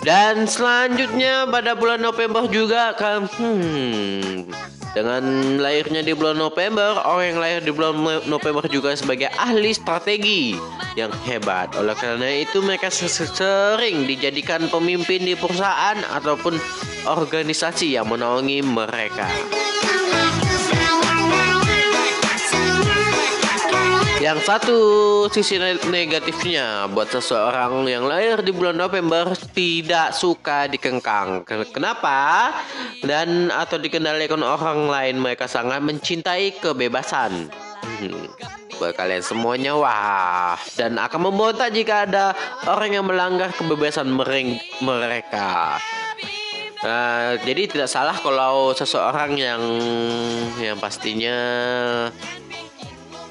[0.02, 4.50] Dan selanjutnya pada bulan November juga kan hmm,
[4.98, 5.22] dengan
[5.62, 10.58] lahirnya di bulan November, orang yang lahir di bulan No- November juga sebagai ahli strategi
[10.98, 11.72] yang hebat.
[11.78, 16.58] Oleh karena itu mereka se- se- sering dijadikan pemimpin di perusahaan ataupun
[17.06, 19.30] organisasi yang menaungi mereka.
[24.22, 24.80] Yang satu
[25.34, 31.41] sisi ne- negatifnya buat seseorang yang lahir di bulan November tidak suka dikengkang.
[31.41, 32.53] Ken- Kenapa?
[33.01, 37.49] Dan atau dikendalikan orang lain mereka sangat mencintai kebebasan.
[37.82, 38.30] Hmm.
[38.78, 42.38] Buat kalian semuanya wah dan akan memberontak jika ada
[42.69, 44.05] orang yang melanggar kebebasan
[44.86, 45.82] mereka.
[46.82, 49.61] Nah, jadi tidak salah kalau seseorang yang
[50.61, 51.38] yang pastinya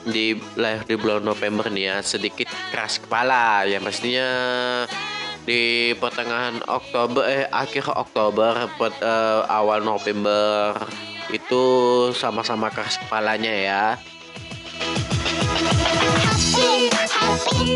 [0.09, 4.29] di lahir di bulan November nih ya sedikit keras kepala yang pastinya
[5.45, 10.77] di pertengahan Oktober eh akhir Oktober pet- eh, awal November
[11.31, 11.63] itu
[12.13, 13.85] sama-sama keras kepalanya ya.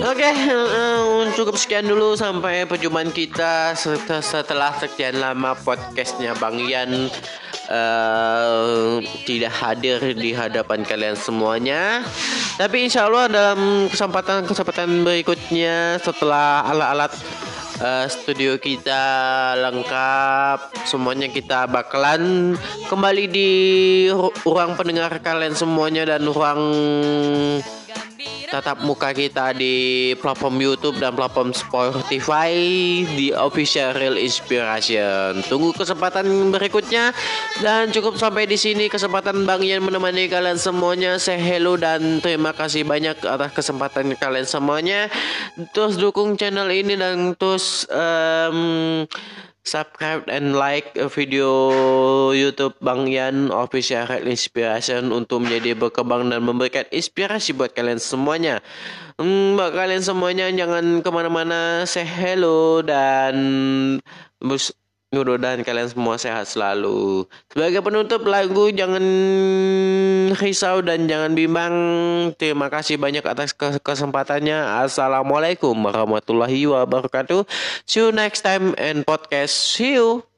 [0.04, 1.00] Oke, eh,
[1.38, 7.08] cukup sekian dulu sampai perjumpaan kita set- setelah sekian lama podcastnya Bang Ian
[7.68, 12.04] eh, tidak hadir di hadapan kalian semuanya.
[12.54, 17.12] Tapi insya Allah dalam kesempatan-kesempatan berikutnya setelah alat-alat
[17.82, 19.02] eh, studio kita
[19.58, 22.54] lengkap, semuanya kita bakalan
[22.86, 23.50] kembali di
[24.14, 26.62] ru- ruang pendengar kalian semuanya dan ruang
[28.48, 32.54] tatap muka kita di platform YouTube dan platform Spotify
[33.02, 35.42] di official Real Inspiration.
[35.50, 37.10] Tunggu kesempatan berikutnya
[37.58, 41.18] dan cukup sampai di sini kesempatan Bang Ian menemani kalian semuanya.
[41.18, 45.10] Say hello dan terima kasih banyak atas kesempatan kalian semuanya.
[45.74, 49.04] Terus dukung channel ini dan terus em,
[49.64, 51.48] subscribe and like video
[52.36, 58.60] YouTube Bang Yan Official Red Inspiration untuk menjadi berkembang dan memberikan inspirasi buat kalian semuanya.
[59.16, 61.88] Hmm, buat kalian semuanya jangan ke mana-mana.
[61.88, 63.34] Say hello dan
[65.22, 67.28] mudah-mudahan kalian semua sehat selalu.
[67.52, 69.04] Sebagai penutup lagu jangan
[70.34, 71.74] risau dan jangan bimbang.
[72.34, 74.82] Terima kasih banyak atas ke- kesempatannya.
[74.82, 77.46] Assalamualaikum warahmatullahi wabarakatuh.
[77.86, 79.54] See you next time and podcast.
[79.54, 80.33] See you.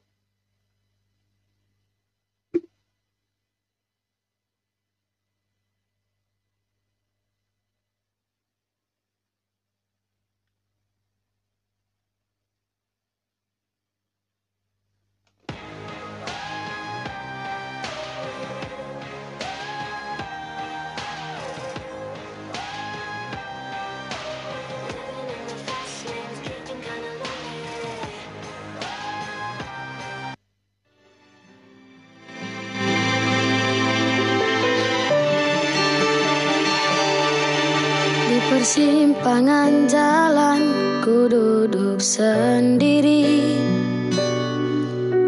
[38.67, 40.59] simpangan jalan
[40.99, 43.55] ku duduk sendiri.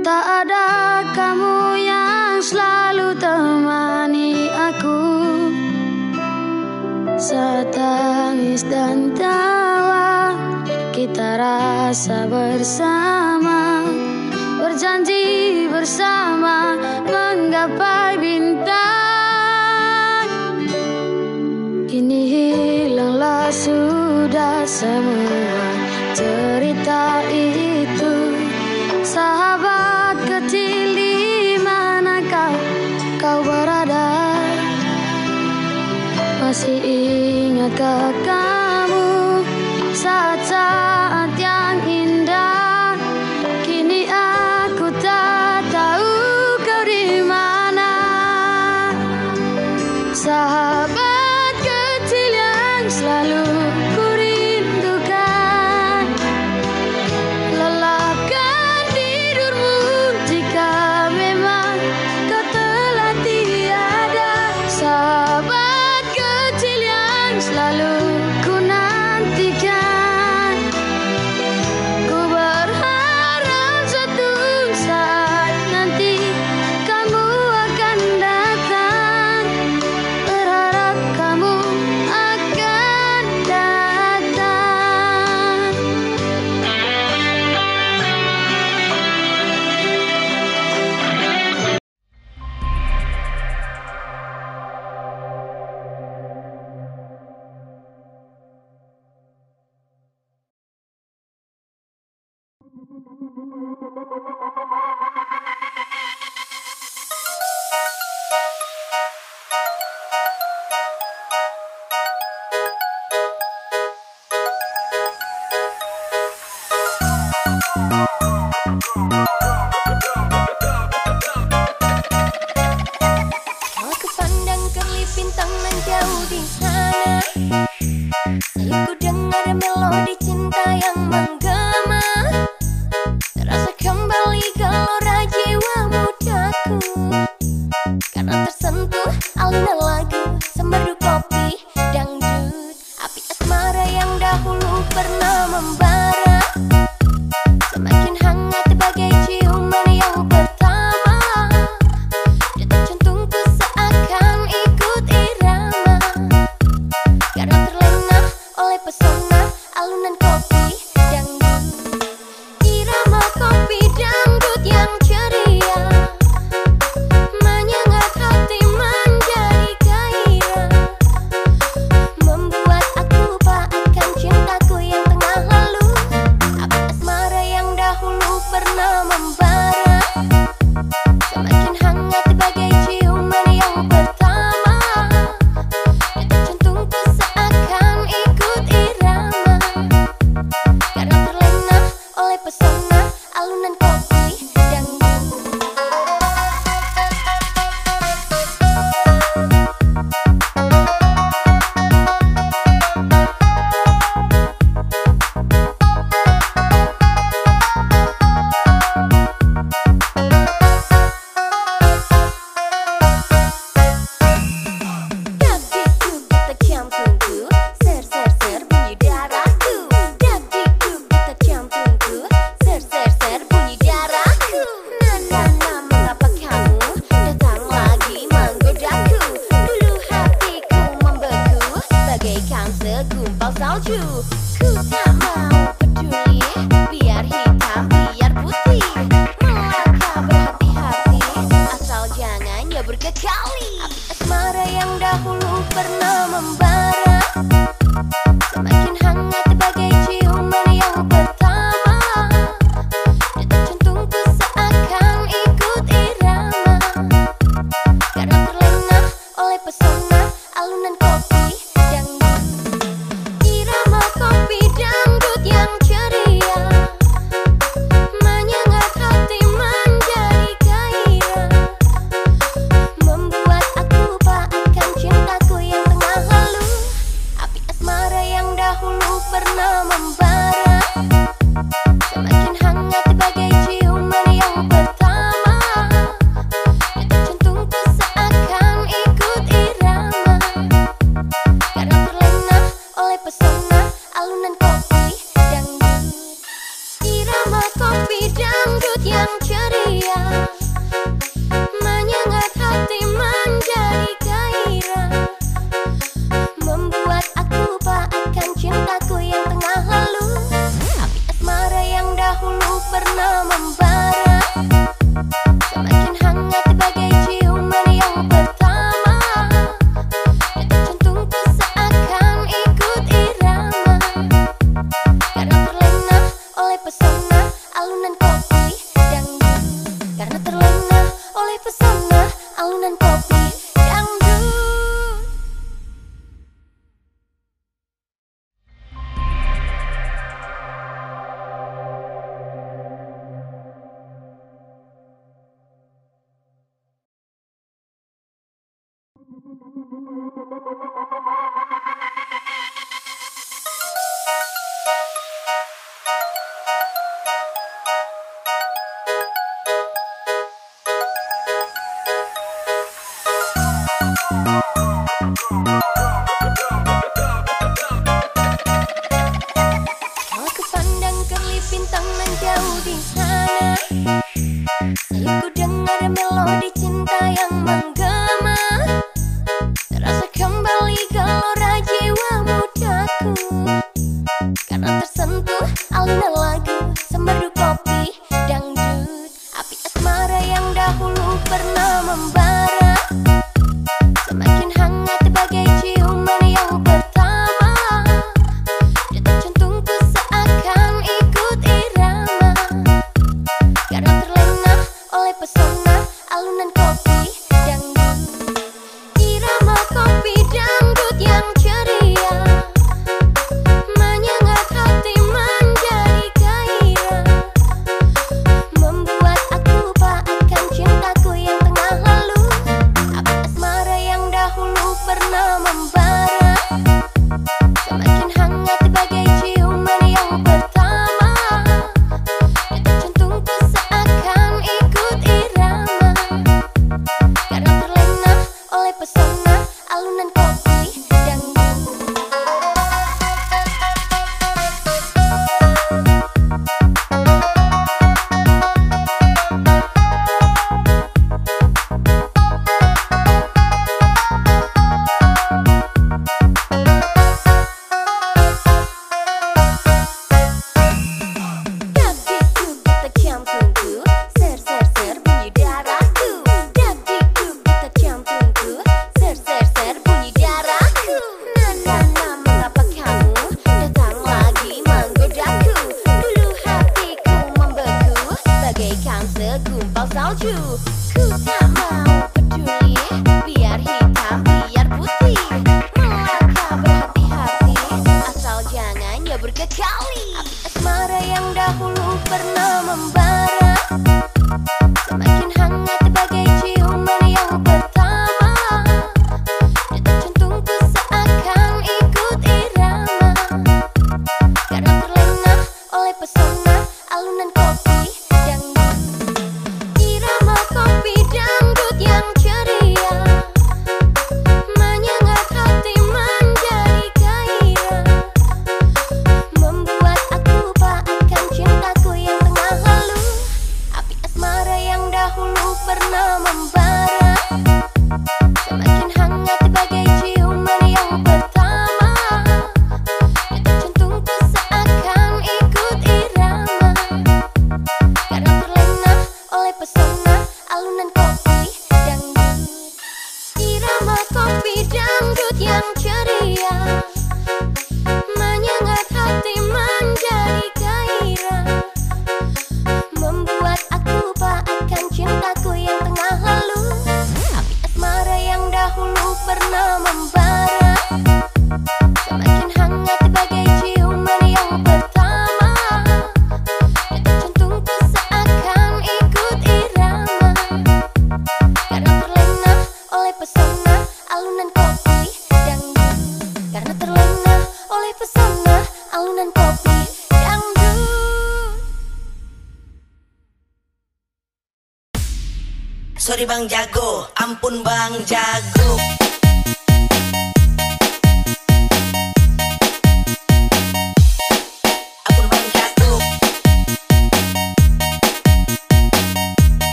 [0.00, 0.68] Tak ada
[1.12, 5.04] kamu yang selalu temani aku.
[7.20, 10.32] Saat tangis dan tawa
[10.96, 13.84] kita rasa bersama.
[14.56, 18.72] Berjanji bersama menggapai bintang.
[21.84, 22.22] Kini
[22.96, 25.60] lelah sudah semua
[26.16, 28.16] cerita itu
[29.06, 32.56] Sahabat kecil di mana kau,
[33.22, 34.34] kau berada?
[36.42, 39.46] Masih ingatkah kamu
[39.94, 41.25] saat-saat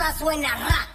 [0.00, 0.89] cosa suena ra.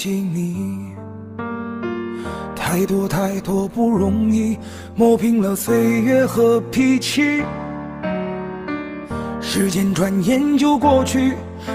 [0.00, 0.94] 更了解你？
[2.56, 4.58] 太多太多不容易，
[4.94, 7.42] 磨平了岁月和脾气。
[9.42, 11.34] 时间转眼就过去，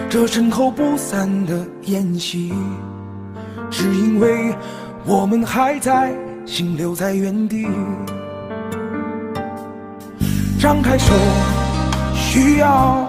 [0.09, 2.51] 这身后不散的宴席，
[3.69, 4.55] 只因为
[5.05, 6.11] 我们还在，
[6.45, 7.67] 心留在原地。
[10.59, 11.13] 张开手，
[12.15, 13.07] 需要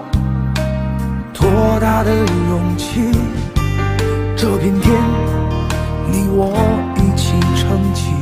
[1.33, 1.49] 多
[1.79, 3.09] 大的勇气？
[4.39, 4.93] 这片天，
[6.11, 6.53] 你我
[6.95, 8.13] 一起撑起，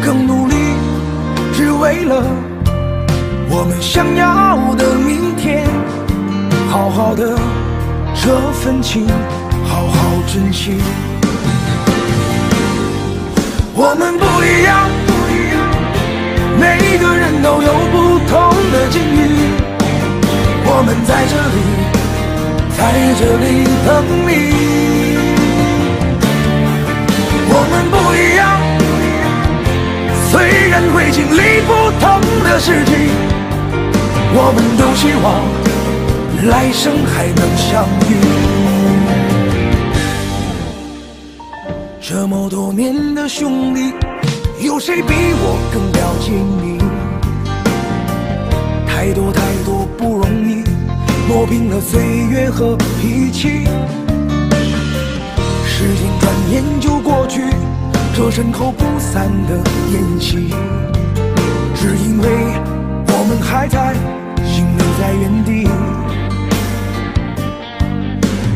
[0.00, 0.54] 更努力，
[1.52, 2.22] 只为了
[3.50, 5.66] 我们想要的明天。
[6.70, 7.36] 好好的
[8.14, 9.04] 这份情，
[9.64, 10.76] 好好珍惜。
[13.74, 14.88] 我们不一样，
[16.56, 19.50] 每个人都有不同的境遇。
[20.70, 21.87] 我们在这里，
[22.78, 22.82] 在
[23.18, 23.44] 这里
[23.84, 23.88] 等
[24.24, 24.30] 你。
[27.50, 28.40] 我们不一样，
[30.30, 30.32] 虽
[30.70, 32.06] 然会经历不同
[32.44, 32.92] 的事情，
[34.32, 35.26] 我们都希望
[36.48, 38.10] 来生还能相遇。
[42.00, 43.92] 这么多年的兄弟，
[44.60, 46.30] 有谁比我更了解
[46.62, 46.77] 你？
[51.48, 53.64] 平了岁月和脾气。
[55.64, 57.42] 时间转眼就过去，
[58.14, 59.56] 这身后不散的
[59.90, 60.50] 宴席，
[61.74, 62.28] 只因为
[63.06, 63.94] 我们还在，
[64.44, 65.66] 心留在原地。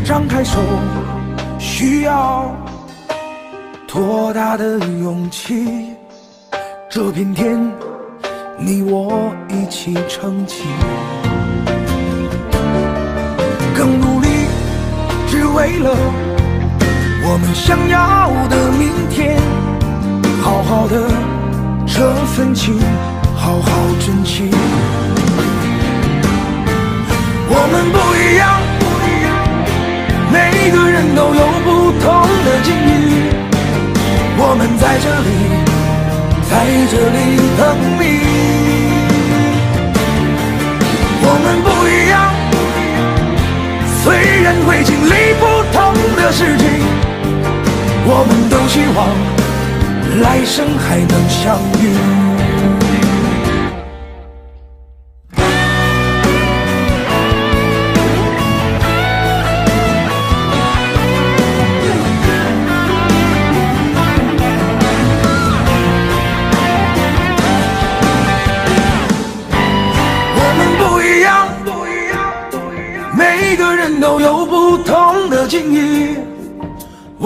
[0.05, 0.60] 张开手，
[1.59, 2.55] 需要
[3.86, 5.94] 多大的勇气？
[6.90, 7.73] 这片天，
[8.59, 10.64] 你我一起撑起，
[15.55, 15.91] 为了
[17.24, 19.37] 我们想要的明天。
[20.43, 20.95] 好好的
[21.87, 22.81] 这份情，
[23.37, 23.70] 好好
[24.01, 24.51] 珍惜。
[27.49, 28.61] 我们不一样，
[30.33, 32.05] 每个人都有不同
[32.45, 32.91] 的境遇。
[34.39, 35.31] 我们在这里。
[36.51, 36.55] 在
[36.91, 37.19] 这里
[37.57, 37.61] 等
[37.99, 38.03] 你。
[41.24, 42.15] 我们不一样，
[44.03, 44.12] 虽
[44.43, 46.66] 然会经历不同的事情，
[48.05, 49.09] 我们都希望
[50.20, 52.32] 来生还能相遇。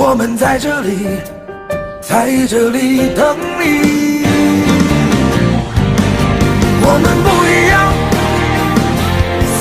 [0.09, 1.19] 我们在这里，
[2.01, 4.23] 在这里等你。
[6.81, 7.74] 我们不一样，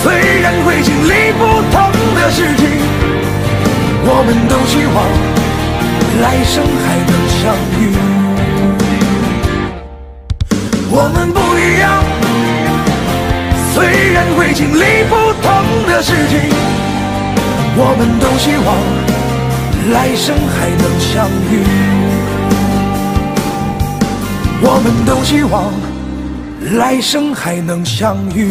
[0.04, 1.42] 虽然会经历不
[1.74, 2.64] 同的事情，
[4.06, 4.98] 我们都希望
[6.22, 7.12] 来生还能
[7.42, 7.42] 相
[7.82, 7.82] 遇。
[10.92, 12.06] 我们不一样，
[13.74, 15.50] 虽然会经历不同
[15.88, 16.38] 的事情，
[17.76, 18.70] 我们都希望
[19.91, 21.64] 来生还能相遇。
[24.62, 25.72] 我们都希望
[26.78, 28.49] 来生还能相遇。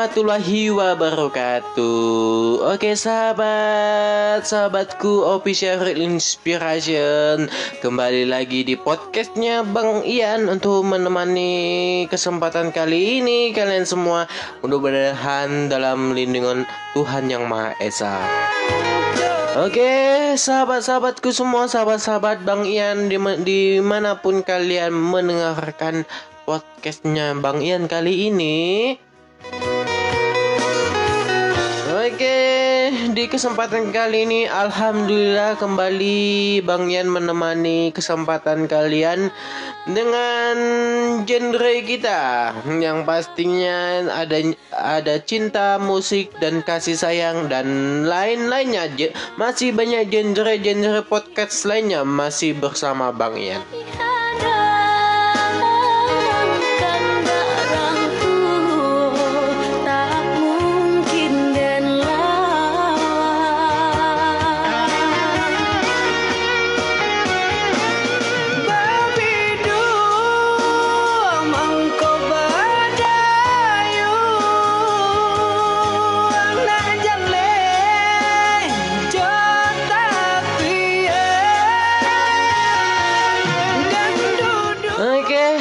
[0.00, 1.92] Warahmatullahi wabarakatuh.
[2.72, 7.52] Oke sahabat Sahabatku Official Inspiration.
[7.84, 14.24] Kembali lagi di podcastnya Bang Ian Untuk menemani kesempatan kali ini Kalian semua.
[14.64, 16.64] Mudah-mudahan dalam lindungan
[16.96, 18.24] Tuhan Yang Maha Esa.
[19.60, 26.08] Oke, sahabat-sahabatku semua, sahabat-sahabat Bang Ian dim- di mana pun kalian mendengarkan
[26.48, 28.96] podcastnya Bang Ian kali ini.
[32.10, 39.30] Oke, di kesempatan kali ini Alhamdulillah kembali Bang Ian menemani kesempatan kalian
[39.86, 40.56] dengan
[41.22, 42.50] genre kita
[42.82, 44.42] yang pastinya ada
[44.74, 48.90] ada cinta, musik dan kasih sayang dan lain-lainnya.
[49.38, 53.62] Masih banyak genre-genre podcast lainnya masih bersama Bang Ian.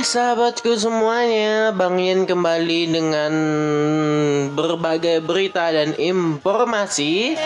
[0.10, 3.34] Sahabatku semuanya, Bang Ian kembali dengan
[4.58, 7.38] berbagai berita dan informasi.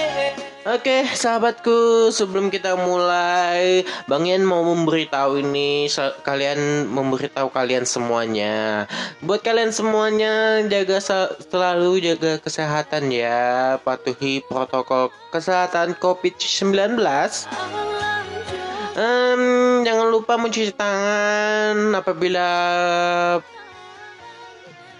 [0.64, 5.92] Oke, sahabatku, sebelum kita mulai, Bang Ian mau memberitahu ini
[6.24, 8.88] kalian memberitahu kalian semuanya.
[9.20, 11.04] Buat kalian semuanya jaga
[11.44, 16.96] selalu jaga kesehatan ya, patuhi protokol kesehatan COVID-19.
[18.94, 22.50] Em, jangan lupa mencuci tangan apabila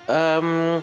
[0.10, 0.82] em,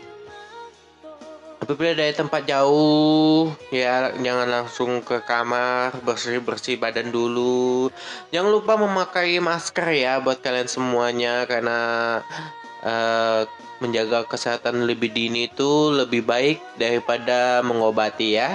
[1.58, 3.50] apabila dari tempat jauh.
[3.74, 7.90] Ya jangan langsung ke kamar bersih bersih badan dulu.
[8.30, 11.78] Jangan lupa memakai masker ya buat kalian semuanya karena
[12.86, 13.42] eh,
[13.80, 18.54] menjaga kesehatan lebih dini itu lebih baik daripada mengobati ya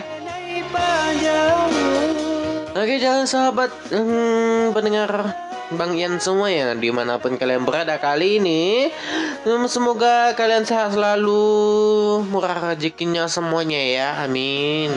[2.75, 5.31] Oke jangan sahabat hmm, pendengar
[5.79, 8.91] Bang Ian semua ya di mana pun kalian berada kali ini
[9.71, 11.39] Semoga kalian sehat selalu
[12.27, 14.91] Murah rezekinya semuanya ya Amin.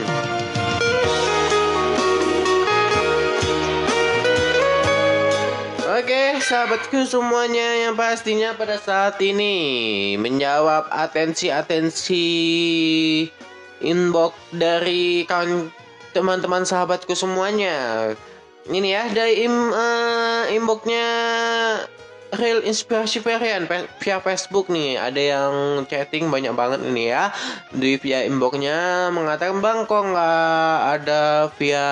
[5.86, 12.26] Oke, sahabatku semuanya yang pastinya pada saat ini menjawab atensi-atensi
[13.86, 15.70] inbox dari kawan
[16.18, 18.10] teman-teman sahabatku semuanya.
[18.66, 21.06] Ini ya dari im, eh, inboxnya
[22.34, 23.64] Real Inspirasi Varian
[24.02, 24.98] via Facebook nih.
[24.98, 25.54] Ada yang
[25.86, 27.32] chatting banyak banget ini ya.
[27.72, 31.88] Di via inboxnya mengatakan bang kok nggak ada via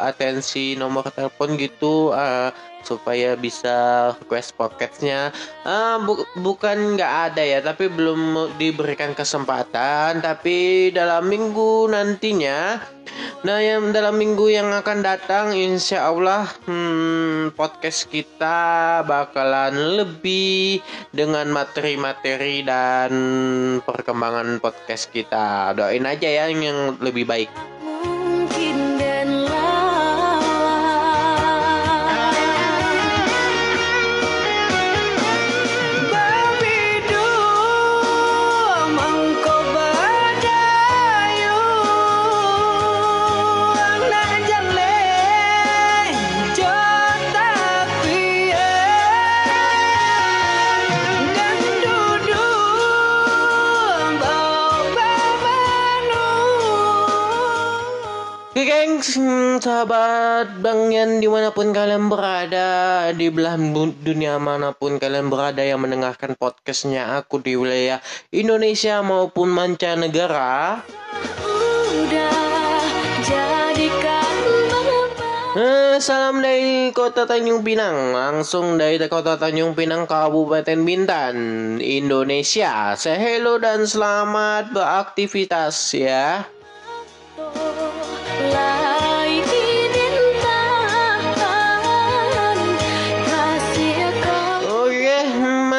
[0.00, 2.14] atensi nomor telepon gitu?
[2.14, 2.48] Eh,
[2.86, 3.74] supaya bisa
[4.22, 5.34] request podcastnya
[5.66, 10.22] Ah, bu- bukan nggak ada ya tapi belum diberikan kesempatan.
[10.22, 12.78] Tapi dalam minggu nantinya
[13.46, 20.82] nah yang dalam minggu yang akan datang insya Allah hmm, podcast kita bakalan lebih
[21.14, 23.12] dengan materi-materi dan
[23.86, 25.72] perkembangan podcast kita.
[25.78, 27.75] Doain aja ya yang lebih baik
[59.06, 63.70] sahabat Bang Yan di mana pun kalian berada Di belahan
[64.02, 68.02] dunia mana pun kalian berada yang mendengarkan podcastnya aku di wilayah
[68.34, 70.82] Indonesia maupun mancanegara.
[75.56, 81.36] Eh, Salam dari kota Tanjung Pinang Langsung dari kota Tanjung Pinang Kabupaten Bintan
[81.78, 82.98] Indonesia.
[82.98, 86.44] Say hello dan selamat beraktivitas ya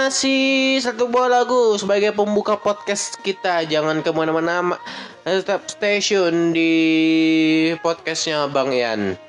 [0.07, 3.67] masih satu buah lagu sebagai pembuka podcast kita.
[3.67, 4.79] Jangan ke mana-mana, ma-
[5.27, 6.71] tetap stay-tune di
[7.83, 9.19] podcastnya Bang Ian.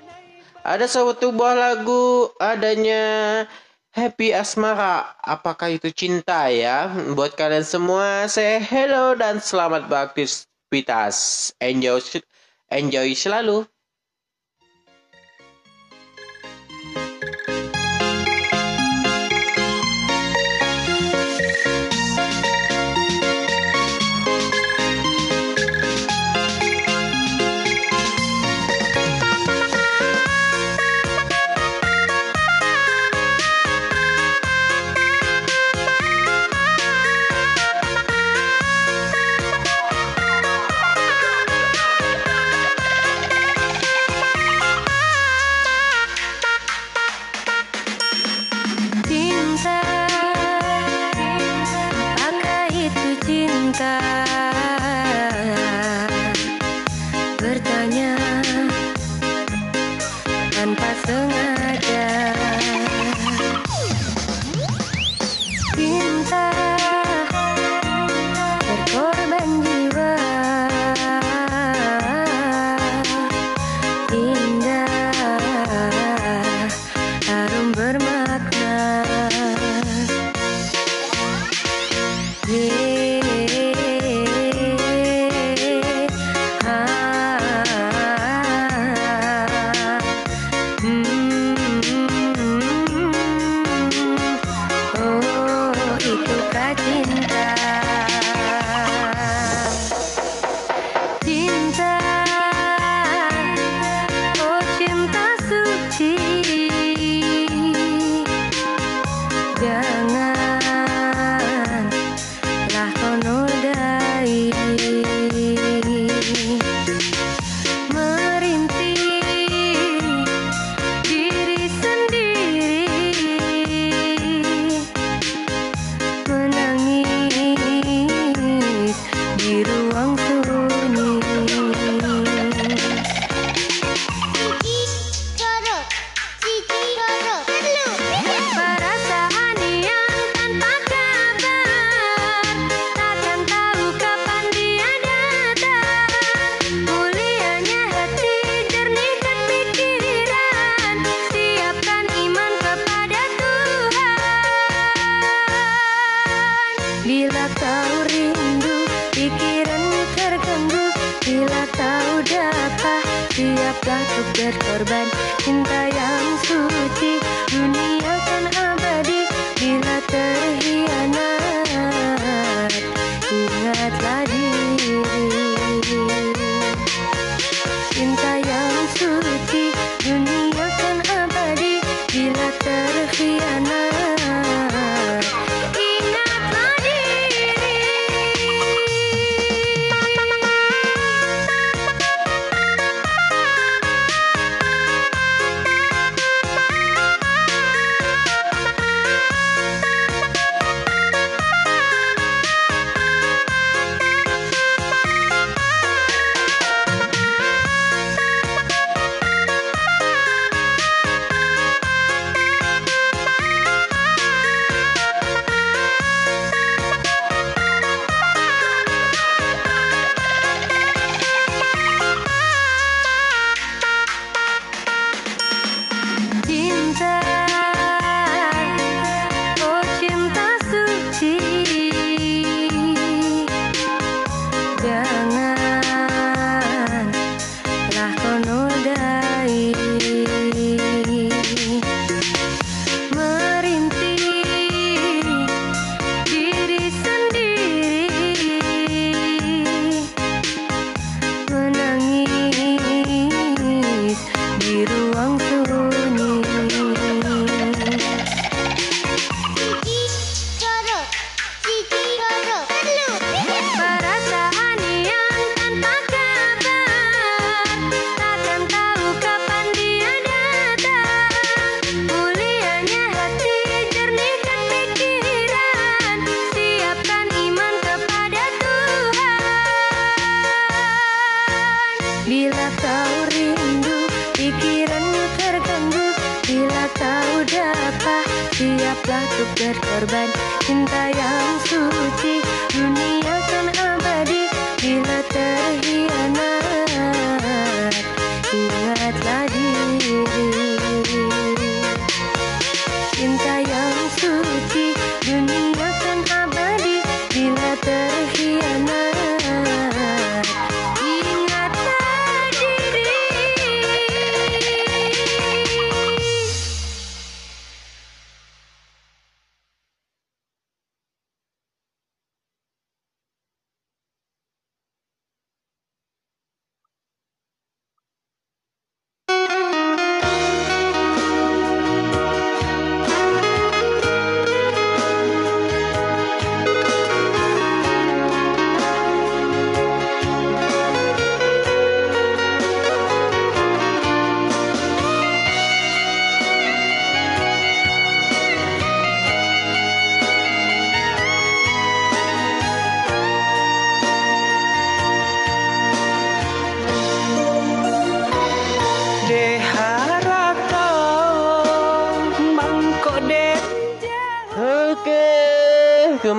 [0.62, 3.42] Ada satu buah lagu adanya
[3.90, 5.18] Happy Asmara.
[5.18, 6.86] Apakah itu cinta ya?
[7.10, 11.50] Buat kalian semua, say hello dan selamat beraktivitas.
[11.58, 11.98] Enjoy,
[12.70, 13.66] enjoy selalu.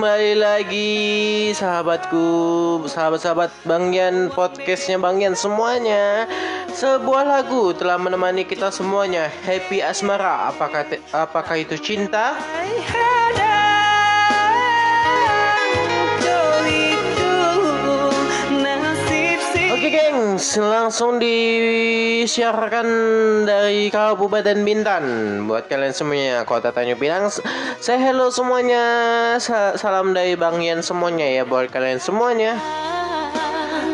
[0.09, 0.93] Kembali lagi
[1.53, 2.25] sahabatku,
[2.89, 6.25] sahabat-sahabat Bang Yan, podcastnya Bang Yan semuanya.
[6.73, 9.29] Sebuah lagu telah menemani kita semuanya.
[9.45, 10.81] Happy Asmara, apakah
[11.13, 12.33] apakah itu cinta?
[20.39, 22.87] Langsung disiarkan
[23.43, 25.03] dari Kabupaten Bintan.
[25.51, 27.27] Buat kalian semuanya, Kota Tanjung Pinang.
[27.83, 28.79] Saya hello semuanya.
[29.43, 32.55] Sa- Salam dari Bang Yan semuanya ya Buat kalian semuanya.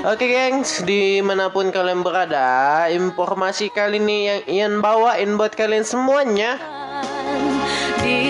[0.05, 5.81] Oke gengs, di mana pun kalian berada Informasi kali ini yang Ian bawain buat kalian
[5.81, 6.61] semuanya.
[8.05, 8.30] Di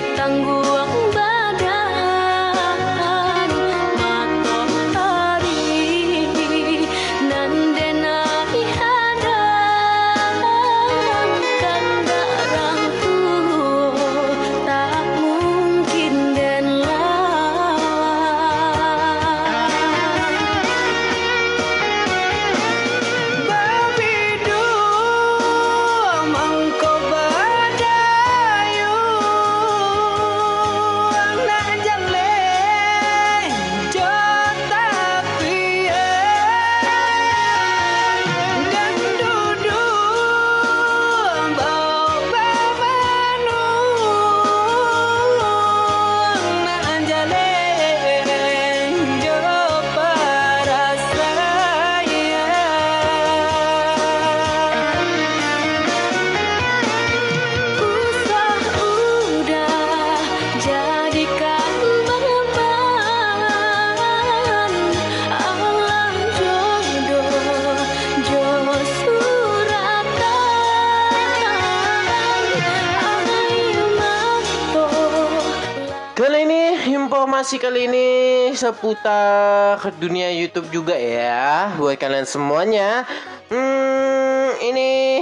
[77.36, 78.08] informasi kali ini
[78.56, 83.04] seputar dunia YouTube juga ya buat kalian semuanya.
[83.52, 85.20] Hmm, ini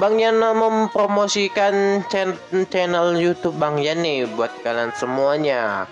[0.00, 2.40] Bang Yan mempromosikan chan-
[2.72, 5.84] channel YouTube Bang Yan nih buat kalian semuanya.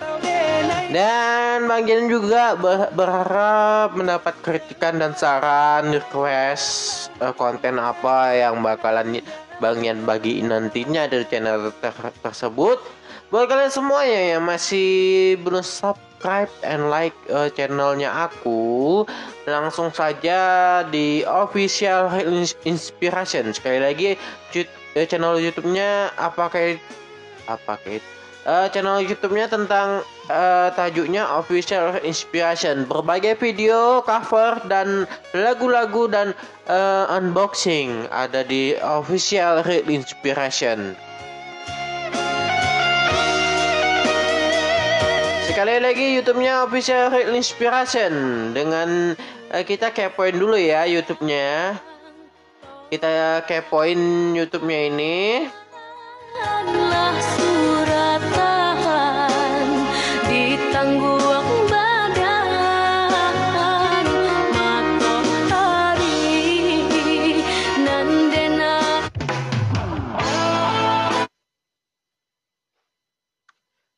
[0.88, 8.64] Dan Bang Yan juga ber- berharap mendapat kritikan dan saran request eh, konten apa yang
[8.64, 9.20] bakalan
[9.60, 13.01] Bang Yan bagiin nantinya dari channel ter- tersebut.
[13.32, 14.90] Buat kalian semuanya yang masih
[15.40, 19.08] belum subscribe and like eh, channelnya aku,
[19.48, 20.36] langsung saja
[20.92, 23.48] di official Ins- inspiration.
[23.56, 24.20] Sekali lagi
[24.52, 26.76] eh, channel YouTube-nya apa kayak
[27.48, 32.84] apa eh, channel YouTube-nya tentang eh, tajuknya Official Inspiration.
[32.84, 36.36] Berbagai video, cover dan lagu-lagu dan
[36.68, 41.11] eh, unboxing ada di Official Real Inspiration.
[45.62, 48.10] Sekali lagi YouTube-nya Official Real Inspiration
[48.50, 49.14] dengan
[49.54, 51.78] eh, kita kepoin dulu ya YouTube-nya.
[52.90, 55.46] Kita kepoin YouTube-nya ini.
[56.34, 58.71] Adalah suratan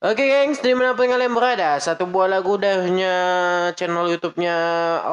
[0.04, 3.16] Oke gengs, di mana pun kalian berada, satu buah lagu darinya
[3.72, 4.52] channel YouTube-nya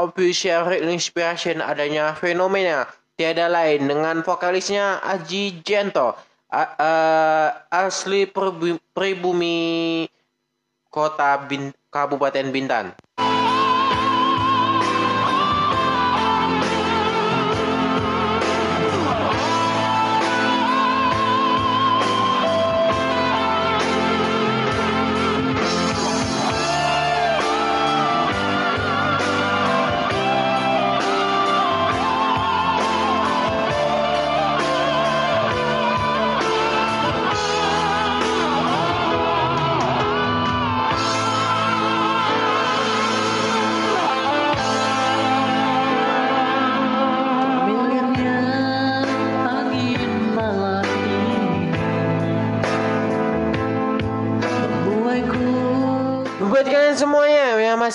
[0.04, 2.84] Official Inspiration adanya fenomena.
[3.16, 6.12] Tiada lain dengan vokalisnya Aji Jento,
[7.72, 10.04] asli Pribu- pribumi
[10.92, 12.92] kota Bin- Kabupaten Bintan.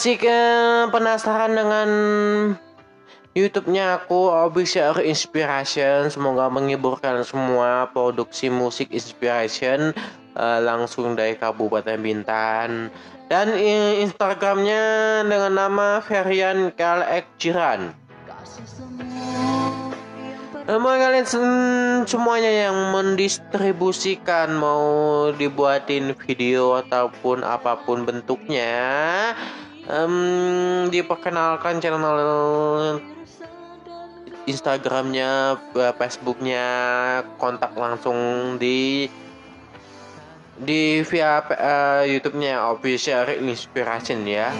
[0.06, 0.42] Masih ke
[0.94, 1.90] penasaran dengan
[3.34, 9.90] YouTube-nya aku Official Inspiration semoga menghibur kalian semua produksi musik inspiration
[10.38, 12.94] eh, langsung dari Kabupaten Bintan
[13.26, 17.90] dan eh, Instagramnya dengan nama Ferian Kalek Ciran.
[20.70, 24.86] Eh, Mau kalian sem- semuanya yang mendistribusikan mau
[25.34, 29.34] dibuatin video ataupun apa pun bentuknya
[29.86, 32.02] em, diperkenalkan channel
[34.46, 36.66] Instagramnya, eh, Facebooknya,
[37.34, 39.10] kontak langsung di
[40.56, 44.54] di via eh, YouTube-nya Official Inspiration ya.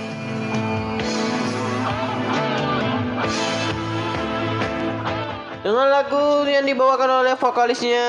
[5.67, 8.07] Dengan lagu yang dibawakan oleh vokalisnya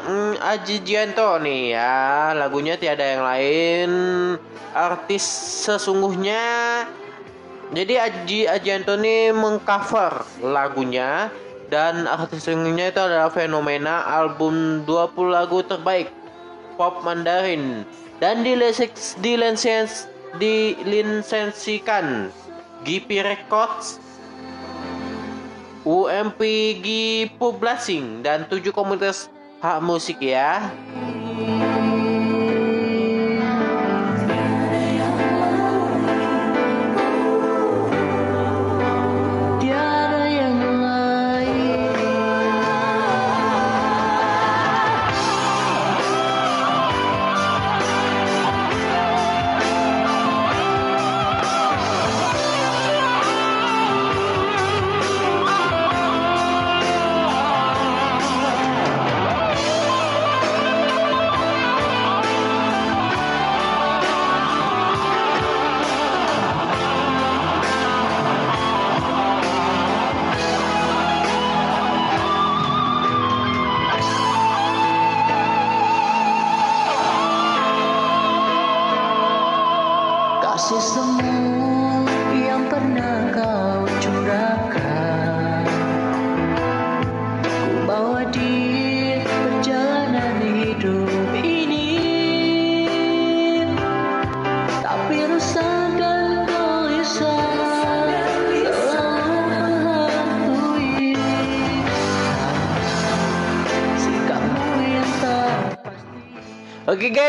[0.00, 3.90] mm, Aji Gianto nih ya Lagunya tiada yang lain
[4.74, 5.22] Artis
[5.64, 6.42] sesungguhnya
[7.70, 11.30] Jadi Aji Ajianto ini mengcover lagunya
[11.70, 16.10] Dan artis sesungguhnya itu adalah fenomena album 20 lagu terbaik
[16.74, 17.86] Pop Mandarin
[18.18, 20.10] Dan dileseks, dilensens,
[20.42, 22.34] dilisensikan
[22.82, 24.02] GP Records
[25.84, 26.88] UMPG
[27.36, 29.28] Publishing dan tujuh komunitas
[29.60, 30.72] hak musik ya.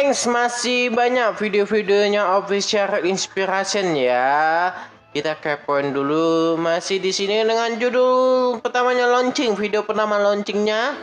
[0.06, 4.69] Gengs, masih banyak video-videonya official inspiration ya.
[5.10, 10.94] Kita kepoin dulu masih di sini dengan judul pertamanya launching, video pertama launchingnya.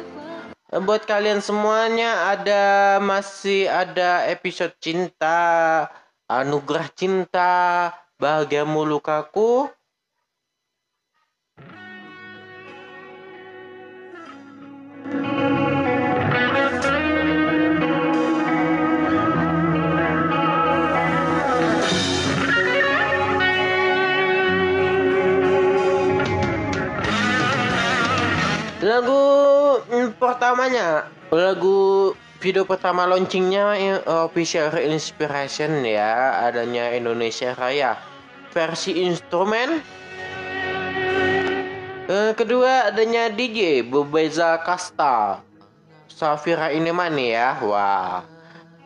[0.71, 2.63] Buat kalian semuanya ada
[3.03, 5.91] masih ada episode cinta,
[6.31, 7.91] anugerah cinta,
[8.23, 9.67] bahagiamu lukaku.
[28.83, 29.23] Lagu
[29.95, 32.11] mm, pertamanya, lagu
[32.43, 37.95] video pertama launchingnya eh, official inspiration ya, adanya Indonesia Raya
[38.51, 39.79] versi instrumen.
[42.11, 45.39] Eh, kedua adanya DJ Bebeza Kasta,
[46.11, 48.27] Safira Inemani ya, wah.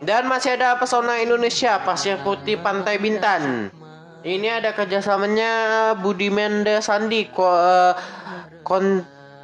[0.05, 3.73] Dan masih ada pesona Indonesia Pasir Putih Pantai Bintan.
[4.21, 7.97] Ini ada kerjasamanya Budi Mendes Sandi ko, eh,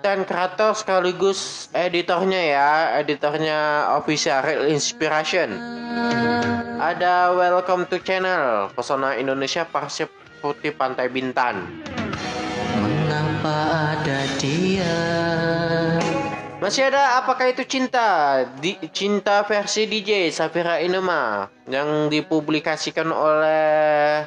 [0.03, 5.55] konten kreator sekaligus editornya ya, editornya official Real Inspiration.
[6.83, 10.11] Ada Welcome to Channel Pesona Indonesia Pasir
[10.43, 11.87] Putih Pantai Bintan.
[12.83, 14.99] Mengapa ada dia
[16.59, 18.43] Masih ada apakah itu cinta?
[18.59, 24.27] Di, cinta versi DJ Safira Inema yang dipublikasikan oleh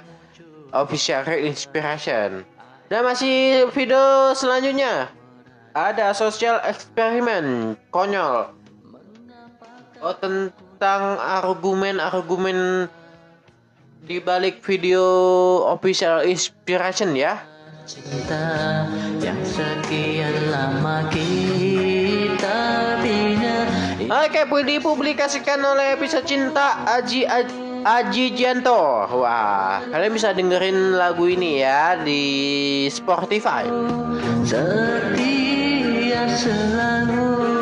[0.71, 2.47] Official Real Inspiration.
[2.87, 5.11] Dan masih video selanjutnya
[5.75, 8.47] ada social eksperimen konyol.
[9.99, 12.87] Oh tentang argumen-argumen
[14.07, 15.03] di balik video
[15.75, 17.43] Official Inspiration ya.
[17.83, 18.87] Cinta
[19.21, 22.57] yang sekian lama kita
[23.03, 23.69] bina
[24.25, 29.05] Oke, dipublikasikan oleh episode cinta Aji Aji, Aji Janto.
[29.21, 32.25] Wah, kalian bisa dengerin lagu ini ya di
[32.89, 33.69] Spotify.
[34.41, 37.54] Setia selalu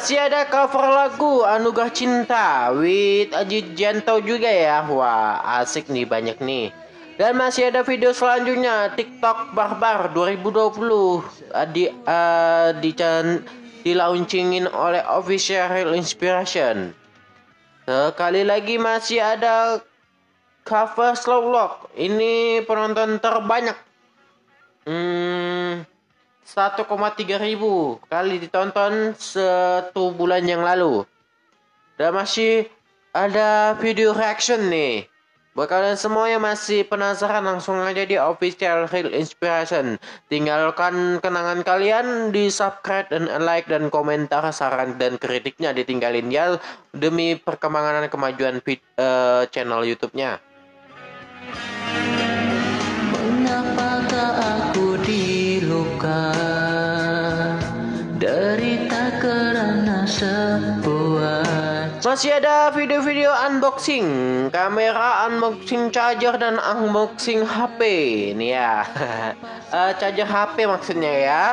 [0.00, 4.80] Masih ada cover lagu Anugerah Cinta with Aji Janto juga ya.
[4.88, 6.72] Wah, asik nih banyak nih.
[7.20, 11.20] Dan masih ada video selanjutnya TikTok Barbar 2020 uh,
[11.68, 12.96] di uh, di
[13.84, 16.96] di launchingin oleh Official Inspiration.
[17.84, 19.84] Sekali lagi masih ada
[20.64, 21.92] cover Slow Lock.
[21.92, 23.76] Ini penonton terbanyak.
[24.88, 25.84] Hmm,
[26.44, 26.84] 1,3
[27.40, 31.06] ribu kali ditonton satu bulan yang lalu.
[32.00, 32.66] Dan masih
[33.12, 35.10] ada video reaction nih.
[35.50, 39.98] Buat kalian semua yang masih penasaran langsung aja di official Real Inspiration.
[40.30, 46.54] Tinggalkan kenangan kalian di subscribe dan like dan komentar saran dan kritiknya ditinggalin ya
[46.94, 50.38] demi perkembangan dan kemajuan vid, eh, channel YouTube-nya.
[53.10, 54.30] Mengapakah
[54.70, 54.89] aku
[56.00, 56.20] diluka
[58.20, 61.44] Derita karena sebuah
[62.00, 64.08] Masih ada video-video unboxing,
[64.50, 67.80] kamera unboxing charger dan unboxing HP.
[68.34, 68.82] Nih ya,
[69.70, 71.44] Eh, charger HP maksudnya ya.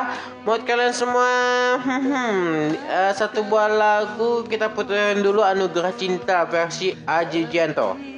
[0.42, 1.30] Buat kalian semua,
[2.98, 8.17] eh, satu buah lagu kita puterin dulu Anugerah Cinta versi Aji Janto.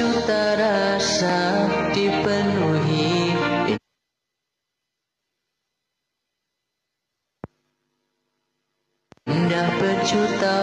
[0.00, 3.36] Sejuta rasa dipenuhi.
[9.28, 10.54] Indah berjuta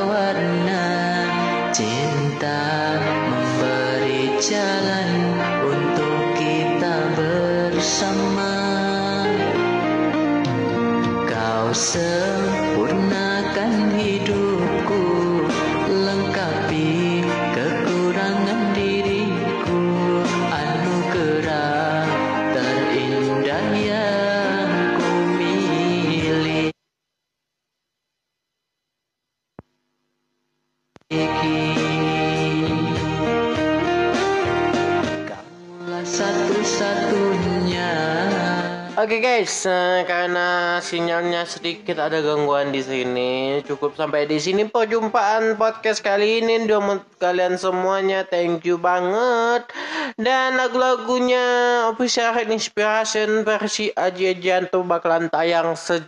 [40.87, 46.63] sinyalnya sedikit ada gangguan di sini, cukup sampai di sini perjumpaan podcast kali ini.
[46.63, 49.67] Untuk kalian semuanya, thank you banget.
[50.15, 51.43] Dan lagu-lagunya
[51.91, 56.07] official Red Inspiration versi Aji Janto bakalan tayang se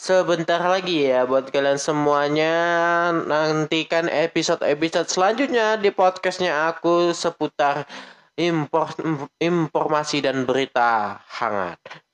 [0.00, 2.56] sebentar lagi ya buat kalian semuanya.
[3.12, 7.84] Nantikan episode-episode selanjutnya di podcastnya aku seputar
[8.40, 8.96] impor,
[9.36, 12.09] informasi dan berita hangat.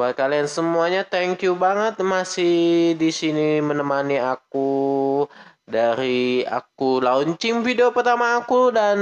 [0.00, 5.28] Buat kalian semuanya thank you banget masih di sini menemani aku
[5.68, 8.96] dari aku launching video pertama aku dan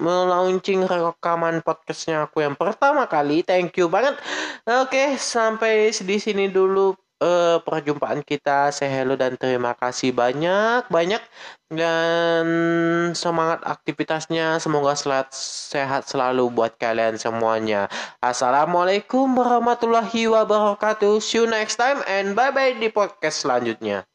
[0.00, 3.44] melaunching rekaman podcastnya aku yang pertama kali.
[3.44, 4.16] Thank you banget.
[4.64, 8.74] Oke, sampai di sini dulu eh, perjumpaan kita.
[8.74, 11.22] Saya hello dan terima kasih banyak banyak
[11.70, 12.46] dan
[13.16, 14.58] semangat aktivitasnya.
[14.60, 15.30] Semoga selat,
[15.70, 17.86] sehat selalu buat kalian semuanya.
[18.20, 21.22] Assalamualaikum warahmatullahi wabarakatuh.
[21.22, 24.11] See you next time and bye bye di podcast selanjutnya.